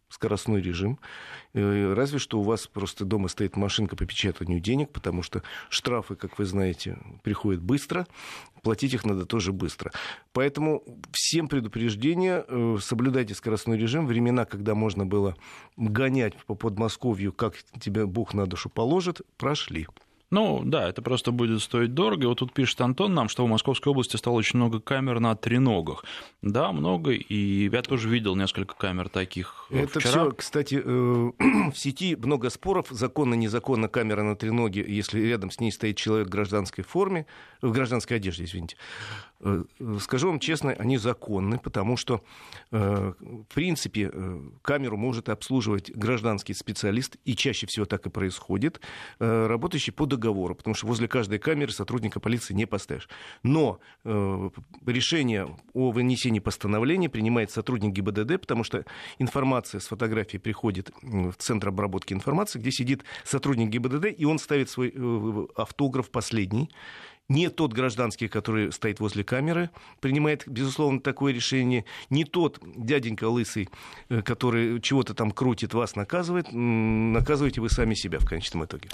[0.10, 1.00] скоростной режим.
[1.54, 6.16] Э, разве что у вас просто дома стоит машинка по печатанию денег, потому что штрафы,
[6.16, 8.08] как вы знаете, приходят быстро,
[8.62, 9.92] платить их надо тоже быстро.
[10.34, 14.08] Поэтому всем предупреждение, э, соблюдайте скоростной режим.
[14.08, 15.36] Времена, когда можно было
[15.78, 19.88] гонять по Подмосковью, как тебе Бог на душу положит, прошли.
[20.32, 22.24] Ну, да, это просто будет стоить дорого.
[22.24, 25.36] И вот тут пишет Антон нам, что в Московской области стало очень много камер на
[25.36, 26.06] треногах.
[26.42, 30.12] Да, много, и я тоже видел несколько камер таких Это вчера.
[30.12, 31.32] все, кстати, э,
[31.72, 36.32] в сети много споров, законно-незаконно камера на треноге, если рядом с ней стоит человек в
[36.32, 37.26] гражданской форме,
[37.62, 38.78] в гражданской одежде, извините.
[39.42, 39.64] Э,
[40.02, 42.22] скажу вам честно, они законны, потому что,
[42.72, 48.82] э, в принципе, э, камеру может обслуживать гражданский специалист, и чаще всего так и происходит,
[49.20, 50.19] работающий по договору,
[50.56, 53.10] потому что возле каждой камеры сотрудника полиции не поставишь.
[53.44, 58.86] Но решение о вынесении постановления принимает сотрудник ГИБДД, потому что
[59.18, 64.70] информация с фотографией приходит в Центр обработки информации, где сидит сотрудник ГИБДД, и он ставит
[64.70, 64.94] свой
[65.56, 66.70] автограф последний,
[67.30, 69.70] не тот гражданский, который стоит возле камеры,
[70.02, 73.70] принимает, безусловно, такое решение, не тот дяденька лысый,
[74.10, 78.90] э, который чего-то там крутит, вас наказывает, наказываете вы сами себя в конечном итоге.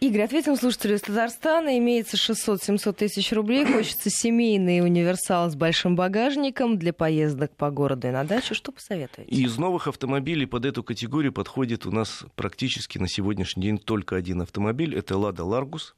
[0.00, 1.76] Игорь, ответим слушателю из Татарстана.
[1.78, 3.66] Имеется 600-700 тысяч рублей.
[3.66, 8.54] Хочется семейный универсал с большим багажником для поездок по городу и на дачу.
[8.54, 9.30] Что посоветуете?
[9.30, 14.42] Из новых автомобилей под эту категорию подходит у нас практически на сегодняшний день только один
[14.42, 14.96] автомобиль.
[14.96, 15.94] Это «Лада Ларгус».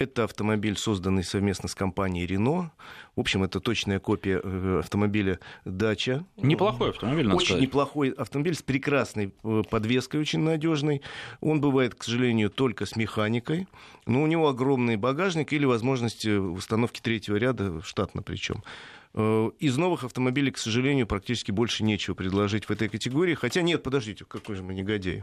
[0.00, 2.70] Это автомобиль, созданный совместно с компанией Renault.
[3.14, 6.24] В общем, это точная копия э, автомобиля Дача.
[6.36, 7.62] Неплохой автомобиль, надо Очень сказать.
[7.62, 11.00] неплохой автомобиль с прекрасной э, подвеской, очень надежной.
[11.40, 13.68] Он бывает, к сожалению, только с механикой.
[14.04, 18.64] Но у него огромный багажник или возможность э, установки третьего ряда, штатно причем.
[19.14, 23.34] Из новых автомобилей, к сожалению, практически больше нечего предложить в этой категории.
[23.34, 25.22] Хотя нет, подождите, какой же мы негодяй.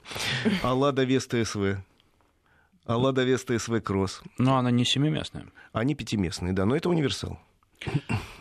[0.63, 1.83] А Лада Веста СВ
[2.85, 4.21] а Лада Веста СВ Кросс.
[4.37, 5.45] Но она не семиместная.
[5.73, 7.39] Они пятиместные, да, но это универсал.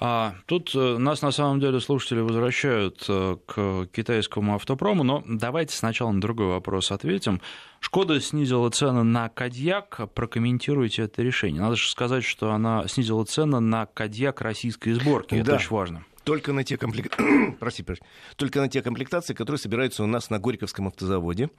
[0.01, 5.75] А, тут э, нас на самом деле слушатели возвращают э, к китайскому автопрому, но давайте
[5.75, 7.41] сначала на другой вопрос ответим.
[7.81, 10.13] Шкода снизила цены на Кадьяк.
[10.15, 11.63] Прокомментируйте это решение.
[11.63, 15.35] Надо же сказать, что она снизила цены на Кадьяк российской сборки.
[15.35, 15.55] Это да.
[15.57, 17.19] очень важно только на те, комплект...
[17.61, 18.05] прости, прости,
[18.37, 21.51] только на те комплектации, которые собираются у нас на Горьковском автозаводе.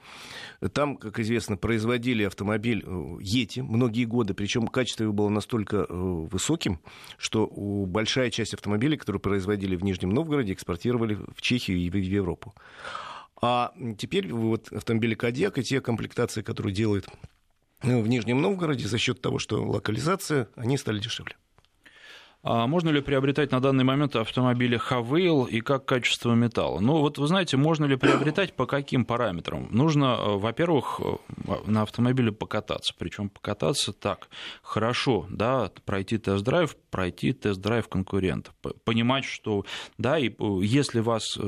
[0.72, 2.84] Там, как известно, производили автомобиль
[3.20, 6.80] Ети э, многие годы, причем качество его было настолько э, высоким,
[7.18, 12.54] что большая часть автомобилей, которые производили в Нижнем Новгороде, экспортировали в Чехию и в Европу.
[13.40, 17.08] А теперь вот автомобили Кадьяк и те комплектации, которые делают
[17.82, 21.34] э, в Нижнем Новгороде, за счет того, что локализация, они стали дешевле.
[22.44, 26.80] А можно ли приобретать на данный момент автомобили Хавейл и как качество металла?
[26.80, 29.68] Ну, вот вы знаете, можно ли приобретать по каким параметрам?
[29.70, 34.28] Нужно, э, во-первых, э, на автомобиле покататься, причем покататься так
[34.60, 38.50] хорошо, да, пройти тест-драйв, пройти тест-драйв конкурента,
[38.84, 39.64] понимать, что,
[39.96, 41.38] да, и э, если вас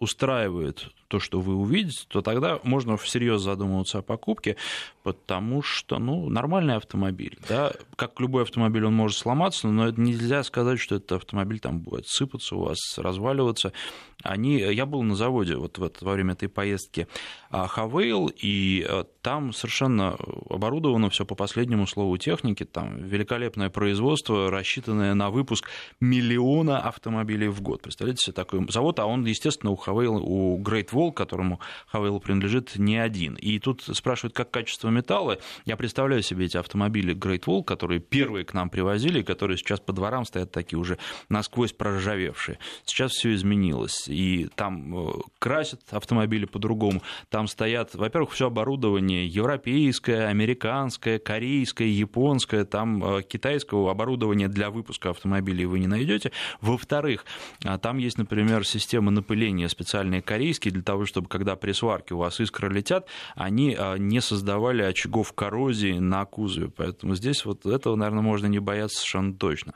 [0.00, 4.56] устраивает то, что вы увидите, то тогда можно всерьез задумываться о покупке,
[5.02, 10.42] потому что, ну, нормальный автомобиль, да, как любой автомобиль, он может сломаться, но это нельзя
[10.42, 13.74] сказать, что этот автомобиль там будет сыпаться у вас, разваливаться.
[14.22, 17.08] Они, я был на заводе вот, вот во время этой поездки
[17.50, 20.16] Хавейл, и э, там совершенно
[20.48, 25.68] оборудовано все по последнему слову техники, там великолепное производство, рассчитанное на выпуск
[26.00, 27.82] миллиона автомобилей в год.
[27.82, 32.76] Представляете себе такой завод, а он, естественно, у Хавейл, у Great Wall, которому Хавейл принадлежит,
[32.76, 33.34] не один.
[33.34, 35.38] И тут спрашивают, как качество металла.
[35.64, 39.92] Я представляю себе эти автомобили Great Wall, которые первые к нам привозили, которые сейчас по
[39.92, 42.58] дворам стоят такие уже насквозь проржавевшие.
[42.84, 47.02] Сейчас все изменилось и там э, красят автомобили по-другому.
[47.30, 55.10] Там стоят, во-первых, все оборудование европейское, американское, корейское, японское, там э, китайского оборудования для выпуска
[55.10, 56.32] автомобилей вы не найдете.
[56.60, 57.24] Во-вторых,
[57.64, 62.18] а, там есть, например, системы напыления специальные корейские для того, чтобы когда при сварке у
[62.18, 66.70] вас искры летят, они а, не создавали очагов коррозии на кузове.
[66.76, 69.74] Поэтому здесь вот этого, наверное, можно не бояться совершенно точно.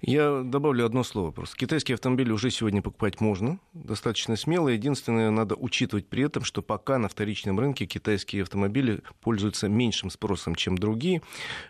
[0.00, 1.56] Я добавлю одно слово просто.
[1.56, 4.68] Китайские автомобили уже сегодня покупать можно, достаточно смело.
[4.68, 10.54] Единственное, надо учитывать при этом, что пока на вторичном рынке китайские автомобили пользуются меньшим спросом,
[10.54, 11.22] чем другие.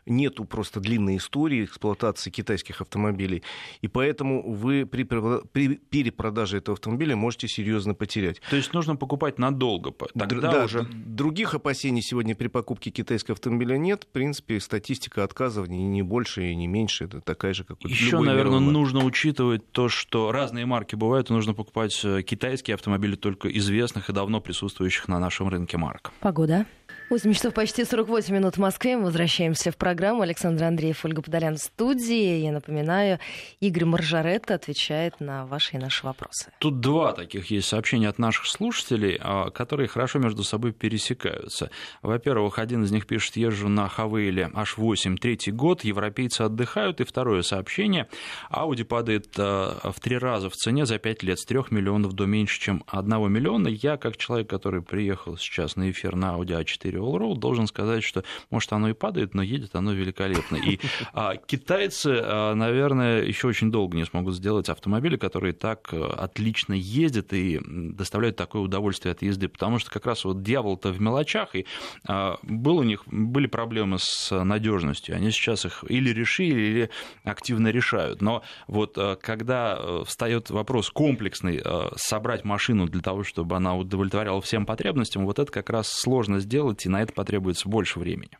[0.07, 3.43] Нету просто длинной истории эксплуатации китайских автомобилей.
[3.81, 8.41] И поэтому вы при, при перепродаже этого автомобиля можете серьезно потерять.
[8.51, 9.93] То есть нужно покупать надолго.
[10.15, 10.83] Тогда да, уже...
[10.83, 14.05] Других опасений сегодня при покупке китайского автомобиля нет.
[14.05, 17.05] В принципе, статистика отказов не больше и не меньше.
[17.05, 21.33] Это такая же, как у Еще, наверное, нужно учитывать то, что разные марки бывают, и
[21.33, 26.13] нужно покупать э, китайские автомобили только известных и давно присутствующих на нашем рынке марок.
[26.21, 26.67] Погода.
[27.11, 28.97] 8 часов почти 48 минут в Москве.
[28.97, 30.23] Мы возвращаемся в программу.
[30.23, 32.41] Александр Андреев, Ольга Подолян в студии.
[32.41, 33.19] Я напоминаю,
[33.61, 36.53] Игорь Маржаретта отвечает на ваши и наши вопросы.
[36.59, 41.71] Тут два таких есть сообщения от наших слушателей, а, которые хорошо между собой пересекаются.
[42.01, 47.01] Во-первых, один из них пишет, езжу на Хавейле H8 третий год, европейцы отдыхают.
[47.01, 48.09] И второе сообщение,
[48.51, 52.25] Audi падает а, в три раза в цене за пять лет, с трех миллионов до
[52.25, 53.69] меньше, чем одного миллиона.
[53.69, 58.25] Я, как человек, который приехал сейчас на эфир на Audi A4 Allroad, должен сказать, что,
[58.51, 60.57] может, оно и падает, но едет оно великолепно.
[60.57, 60.79] И
[61.13, 66.75] а, китайцы, а, наверное, еще очень долго не смогут сделать автомобили, которые так э, отлично
[66.75, 71.55] ездят и доставляют такое удовольствие от езды, потому что как раз вот дьявол-то в мелочах,
[71.55, 71.67] и
[72.07, 76.91] а, был у них, были проблемы с надежностью, они сейчас их или решили, или
[77.25, 78.23] активно решают.
[78.23, 81.63] Но вот э, когда э, встает вопрос комплексный,
[81.97, 86.82] собрать машину для того, чтобы она удовлетворяла всем потребностям, вот это как раз сложно сделать,
[86.87, 88.39] и на это потребуется больше времени.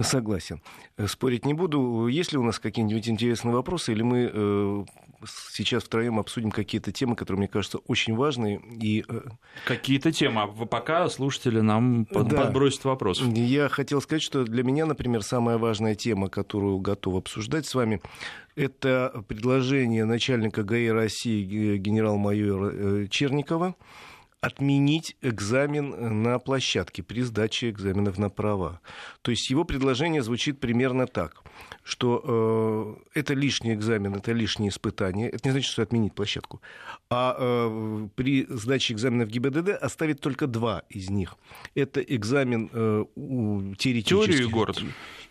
[0.00, 0.62] Согласен.
[1.06, 2.06] Спорить не буду.
[2.06, 4.84] Есть ли у нас какие-нибудь интересные вопросы, или мы э,
[5.50, 8.60] сейчас втроем обсудим какие-то темы, которые, мне кажется, очень важные.
[8.80, 9.04] И...
[9.08, 9.20] Э,
[9.66, 10.42] какие-то темы.
[10.42, 12.44] А пока слушатели нам да.
[12.44, 13.20] подбросят вопрос.
[13.20, 18.00] Я хотел сказать, что для меня, например, самая важная тема, которую готов обсуждать с вами,
[18.56, 23.74] это предложение начальника ГАИ России генерал-майора э, Черникова
[24.40, 28.80] отменить экзамен на площадке при сдаче экзаменов на права.
[29.22, 31.42] То есть его предложение звучит примерно так,
[31.82, 35.28] что э, это лишний экзамен, это лишнее испытание.
[35.28, 36.62] Это не значит, что отменить площадку.
[37.10, 41.36] А э, при сдаче экзамена в ГИБДД оставить только два из них.
[41.74, 43.04] Это экзамен э,
[43.78, 44.02] теоретический.
[44.02, 44.82] Теорию и город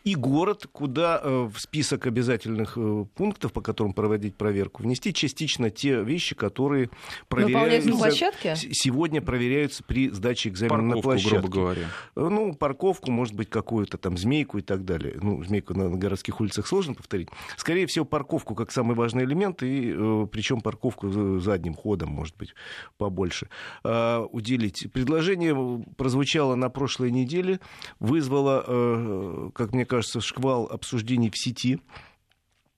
[0.03, 5.69] и город, куда э, в список обязательных э, пунктов, по которым проводить проверку, внести частично
[5.69, 6.89] те вещи, которые
[7.27, 8.55] проверяются, площадке?
[8.55, 11.37] сегодня проверяются при сдаче экзамена парковку, на площадке.
[11.37, 11.87] грубо говоря.
[12.15, 15.17] Э, ну, парковку, может быть, какую-то там змейку и так далее.
[15.21, 17.27] Ну, змейку на городских улицах сложно повторить.
[17.57, 19.91] Скорее всего, парковку как самый важный элемент, и
[20.31, 22.53] причем парковку задним ходом, может быть,
[22.97, 23.49] побольше
[23.83, 24.87] уделить.
[24.93, 27.59] Предложение прозвучало на прошлой неделе,
[27.99, 31.79] вызвало, как мне кажется, шквал обсуждений в сети.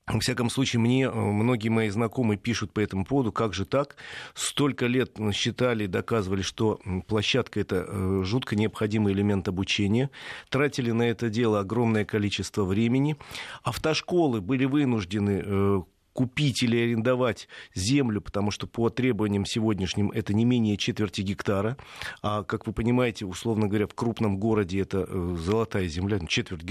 [0.07, 3.95] Во всяком случае, мне э, многие мои знакомые пишут по этому поводу, как же так?
[4.33, 10.09] Столько лет считали, доказывали, что площадка– это э, жутко необходимый элемент обучения.
[10.49, 13.15] Тратили на это дело огромное количество времени.
[13.63, 15.81] Автошколы были вынуждены э,
[16.13, 21.77] купить или арендовать землю, потому что по требованиям сегодняшним это не менее четверти гектара.
[22.21, 26.63] А, как вы понимаете, условно говоря, в крупном городе это э, золотая земля, ну, четверть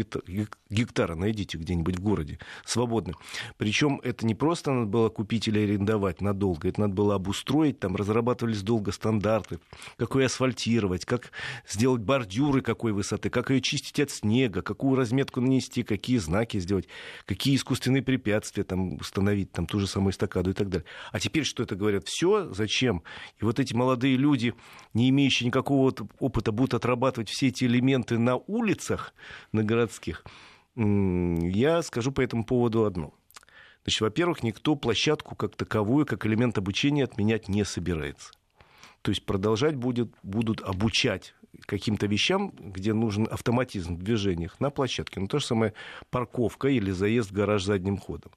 [0.71, 3.15] гектара найдите где-нибудь в городе, свободно.
[3.57, 7.97] Причем это не просто надо было купить или арендовать надолго, это надо было обустроить, там
[7.97, 9.59] разрабатывались долго стандарты,
[9.97, 11.33] как ее асфальтировать, как
[11.67, 16.89] сделать бордюры какой высоты, как ее чистить от снега, какую разметку нанести, какие знаки сделать,
[17.27, 20.87] какие искусственные препятствия там установить установить там ту же самую эстакаду и так далее.
[21.13, 22.07] А теперь что это говорят?
[22.07, 23.03] Все, зачем?
[23.41, 24.55] И вот эти молодые люди,
[24.95, 29.15] не имеющие никакого опыта, будут отрабатывать все эти элементы на улицах,
[29.53, 30.25] на городских.
[30.77, 33.13] Я скажу по этому поводу одно.
[33.85, 38.33] Значит, во-первых, никто площадку как таковую, как элемент обучения отменять не собирается.
[39.03, 41.35] То есть продолжать будет, будут обучать
[41.67, 45.21] каким-то вещам, где нужен автоматизм в движениях на площадке.
[45.21, 45.75] Ну, то же самое
[46.11, 48.33] парковка или заезд в гараж задним ходом.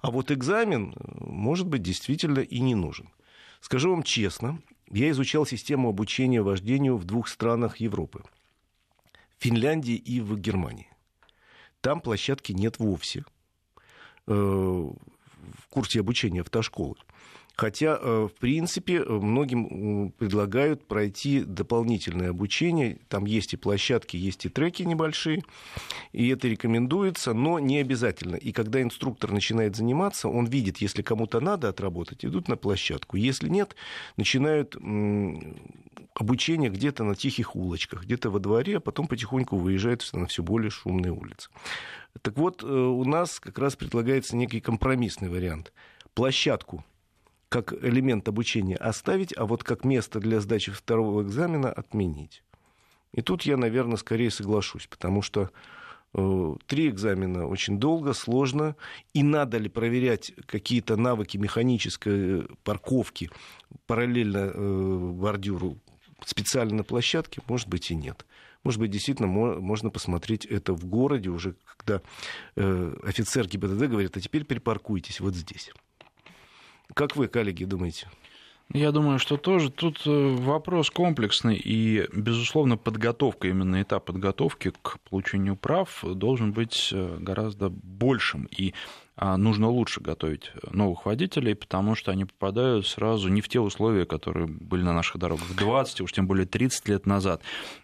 [0.00, 3.10] А вот экзамен, э, может быть, действительно и не нужен.
[3.60, 8.22] Скажу вам честно, я изучал систему обучения вождению в двух странах Европы.
[9.38, 10.88] В Финляндии и в Германии.
[11.80, 13.24] Там площадки нет вовсе
[14.26, 16.96] э, в курсе обучения автошколы.
[17.58, 23.00] Хотя, э, в принципе, многим предлагают пройти дополнительное обучение.
[23.08, 25.42] Там есть и площадки, есть и треки небольшие.
[26.12, 28.36] И это рекомендуется, но не обязательно.
[28.36, 33.16] И когда инструктор начинает заниматься, он видит, если кому-то надо отработать, идут на площадку.
[33.16, 33.74] Если нет,
[34.16, 34.76] начинают
[36.14, 40.70] обучение где-то на тихих улочках, где-то во дворе, а потом потихоньку выезжают на все более
[40.70, 41.50] шумные улицы.
[42.22, 45.72] Так вот, э, у нас как раз предлагается некий компромиссный вариант.
[46.14, 46.84] Площадку
[47.48, 52.42] как элемент обучения оставить, а вот как место для сдачи второго экзамена отменить.
[53.12, 55.50] И тут я, наверное, скорее соглашусь, потому что
[56.14, 58.76] э, три экзамена очень долго, сложно,
[59.14, 63.30] и надо ли проверять какие-то навыки механической парковки
[63.86, 65.78] параллельно э, бордюру
[66.24, 68.26] специально на площадке, может быть и нет.
[68.64, 72.02] Может быть, действительно можно посмотреть это в городе уже, когда
[72.56, 75.70] э, офицер ГИБДД говорит, а теперь припаркуйтесь вот здесь.
[76.94, 78.08] Как вы, коллеги, думаете?
[78.72, 85.00] Я думаю, что тоже тут э, вопрос комплексный, и, безусловно, подготовка, именно этап подготовки к
[85.08, 88.44] получению прав должен быть э, гораздо большим.
[88.44, 88.74] И
[89.18, 94.46] нужно лучше готовить новых водителей, потому что они попадают сразу не в те условия, которые
[94.46, 97.42] были на наших дорогах 20, уж тем более 30 лет назад.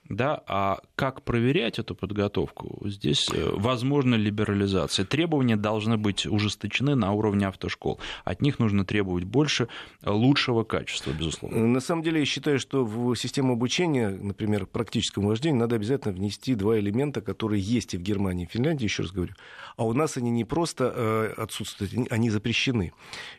[0.09, 2.80] Да, а как проверять эту подготовку?
[2.87, 5.07] Здесь э, возможна либерализация.
[5.07, 7.99] Требования должны быть ужесточены на уровне автошкол.
[8.24, 9.68] От них нужно требовать больше
[10.05, 11.66] лучшего качества, безусловно.
[11.66, 16.55] На самом деле, я считаю, что в систему обучения, например, практическому вождению, надо обязательно внести
[16.55, 19.32] два элемента, которые есть и в Германии, и в Финляндии, еще раз говорю.
[19.76, 20.85] А у нас они не просто
[21.27, 22.93] отсутствуют, они запрещены.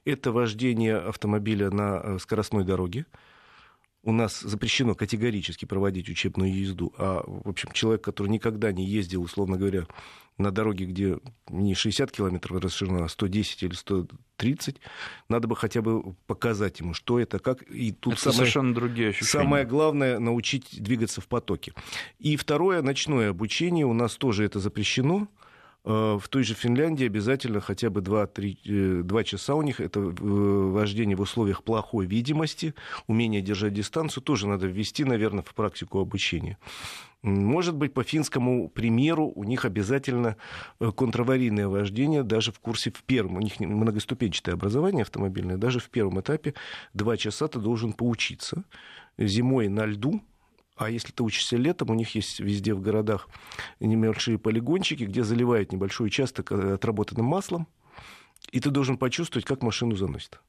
[0.05, 3.05] Это вождение автомобиля на э, скоростной дороге.
[4.03, 6.93] У нас запрещено категорически проводить учебную езду.
[6.97, 9.87] А, в общем, человек, который никогда не ездил, условно говоря,
[10.37, 11.17] на дороге, где
[11.49, 14.75] не 60 километров расширена, а 110 или 130,
[15.29, 17.63] надо бы хотя бы показать ему, что это, как.
[17.63, 19.43] И тут это самое, совершенно другие ощущения.
[19.43, 21.73] Самое главное— научить двигаться в потоке.
[22.19, 23.85] И второе, ночное обучение.
[23.85, 25.27] У нас тоже это запрещено.
[25.85, 29.99] Э, в той же Финляндии обязательно хотя бы 2-3 2 э, часа у них это
[29.99, 32.73] э, вождение в условиях плохой видимости,
[33.07, 36.57] умение держать дистанцию тоже надо ввести, наверное, в практику обучения.
[37.21, 40.37] Может быть, по финскому примеру у них обязательно
[40.79, 43.37] контраварийное вождение даже в курсе в первом.
[43.37, 45.57] У них многоступенчатое образование автомобильное.
[45.57, 46.53] Даже в первом этапе
[46.93, 48.63] два часа ты должен поучиться.
[49.17, 50.21] Зимой на льду,
[50.75, 53.29] а если ты учишься летом, у них есть везде в городах
[53.79, 57.67] небольшие полигончики, где заливают небольшой участок э, отработанным маслом,
[58.51, 60.39] и ты должен почувствовать, как машину заносит.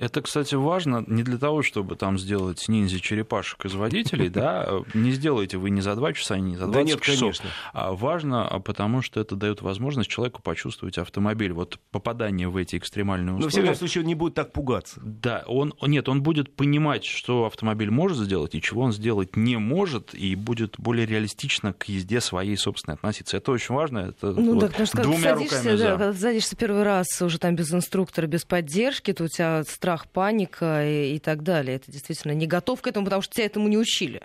[0.00, 5.58] Это, кстати, важно не для того, чтобы там сделать ниндзя-черепашек из водителей, да, не сделаете
[5.58, 7.20] вы не за два часа, не за 20 да нет, часов.
[7.20, 7.50] Конечно.
[7.74, 11.52] А важно, а потому что это дает возможность человеку почувствовать автомобиль.
[11.52, 13.44] Вот попадание в эти экстремальные условия.
[13.44, 15.00] Но, в всяком случае, он не будет так пугаться.
[15.04, 19.58] Да, он, нет, он будет понимать, что автомобиль может сделать и чего он сделать не
[19.58, 23.36] может, и будет более реалистично к езде своей собственной относиться.
[23.36, 23.98] Это очень важно.
[23.98, 25.88] Это ну, вот, так, двумя руками да, за.
[25.88, 30.06] Когда садишься первый раз уже там без инструктора, без поддержки, то у тебя страх страх,
[30.06, 31.76] паника и, и так далее.
[31.76, 34.22] Это действительно не готов к этому, потому что тебя этому не учили.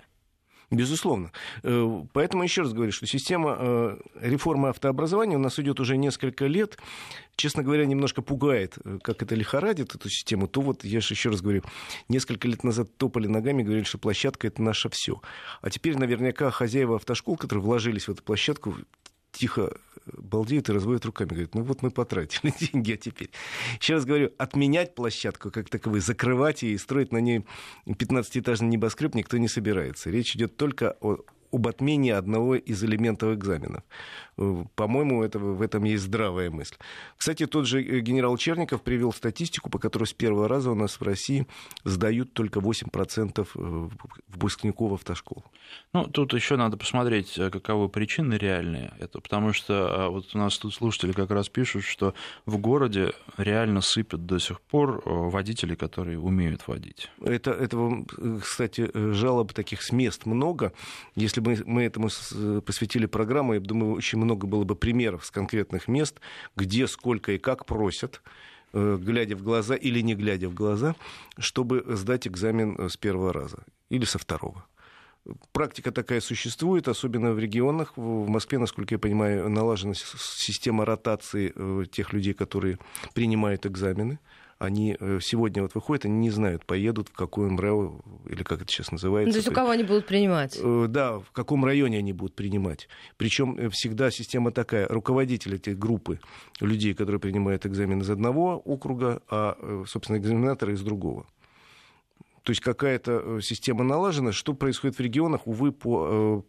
[0.70, 1.30] Безусловно.
[1.62, 6.46] Э, поэтому еще раз говорю, что система э, реформы автообразования у нас идет уже несколько
[6.46, 6.76] лет.
[7.36, 10.48] Честно говоря, немножко пугает, э, как это лихорадит, эту систему.
[10.48, 11.62] То вот, я же еще раз говорю,
[12.08, 15.20] несколько лет назад топали ногами, говорили, что площадка— это наше все.
[15.62, 18.76] А теперь наверняка хозяева автошкол, которые вложились в эту площадку,
[19.36, 19.72] тихо
[20.06, 21.28] балдеют и разводят руками.
[21.28, 23.30] Говорят, ну вот мы потратили деньги, а теперь...
[23.80, 27.44] Еще раз говорю, отменять площадку как таковую, закрывать ее и строить на ней
[27.86, 30.10] 15-этажный небоскреб никто не собирается.
[30.10, 31.18] Речь идет только о
[31.52, 33.82] об отмене одного из элементов экзаменов.
[34.38, 36.76] Э, по-моему, это, в этом есть здравая мысль.
[37.16, 41.00] Кстати, тот же э, генерал Черников привел статистику, по которой с первого раза у нас
[41.00, 41.46] в России
[41.84, 43.88] сдают только 8% э,
[44.28, 45.44] выпускников автошкол.
[45.92, 48.92] Ну, тут еще надо посмотреть, каковы причины реальные.
[48.98, 53.80] Это потому что вот у нас тут слушатели как раз пишут, что в городе реально
[53.80, 57.10] сыпят до сих пор водители, которые умеют водить.
[57.20, 58.04] Это, этого,
[58.40, 60.72] кстати, жалоб таких с мест много.
[61.14, 62.08] Если бы мы этому
[62.62, 66.20] посвятили программу, я думаю, очень много было бы примеров с конкретных мест,
[66.56, 68.22] где, сколько и как просят
[68.72, 70.94] э, глядя в глаза или не глядя в глаза,
[71.38, 74.66] чтобы сдать экзамен э, с первого раза или со второго.
[75.52, 77.96] Практика такая существует, особенно в регионах.
[77.96, 82.78] В Москве, насколько я понимаю, налажена система ротации э, тех людей, которые
[83.12, 84.20] принимают экзамены
[84.58, 88.72] они э, сегодня вот выходят, они не знают, поедут в какой МРЭО, или как это
[88.72, 89.32] сейчас называется.
[89.32, 90.58] То есть у кого они будут принимать?
[90.62, 92.88] Э, да, в каком районе они будут принимать.
[93.18, 96.20] Причем э, всегда система такая, руководитель этой группы
[96.60, 101.26] людей, которые принимают экзамен из одного округа, а, собственно, экзаменаторы из другого.
[102.42, 104.32] То есть какая-то система налажена.
[104.32, 106.44] Что происходит в регионах, увы, по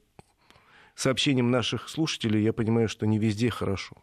[0.95, 3.95] сообщениям наших слушателей, я понимаю, что не везде хорошо.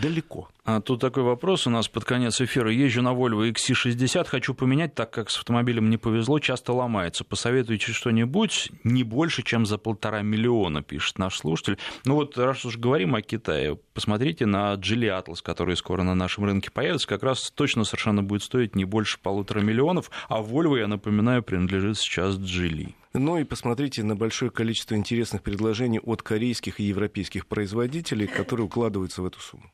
[0.00, 0.48] Далеко.
[0.64, 2.70] А тут такой вопрос у нас под конец эфира.
[2.70, 7.24] Езжу на Volvo XC60, хочу поменять, так как с автомобилем не повезло, часто ломается.
[7.24, 11.78] Посоветуйте что-нибудь не больше, чем за полтора миллиона, пишет наш слушатель.
[12.04, 16.44] Ну вот, раз уж говорим о Китае, посмотрите на Geely Atlas, который скоро на нашем
[16.44, 20.86] рынке появится, как раз точно совершенно будет стоить не больше полутора миллионов, а Volvo, я
[20.86, 22.94] напоминаю, принадлежит сейчас Geely.
[23.14, 29.22] Ну и посмотрите на большое количество интересных предложений от корейских и европейских производителей, которые укладываются
[29.22, 29.72] в эту сумму.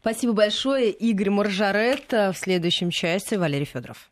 [0.00, 0.92] Спасибо большое.
[0.92, 2.12] Игорь Маржарет.
[2.12, 4.06] В следующем части Валерий Федоров.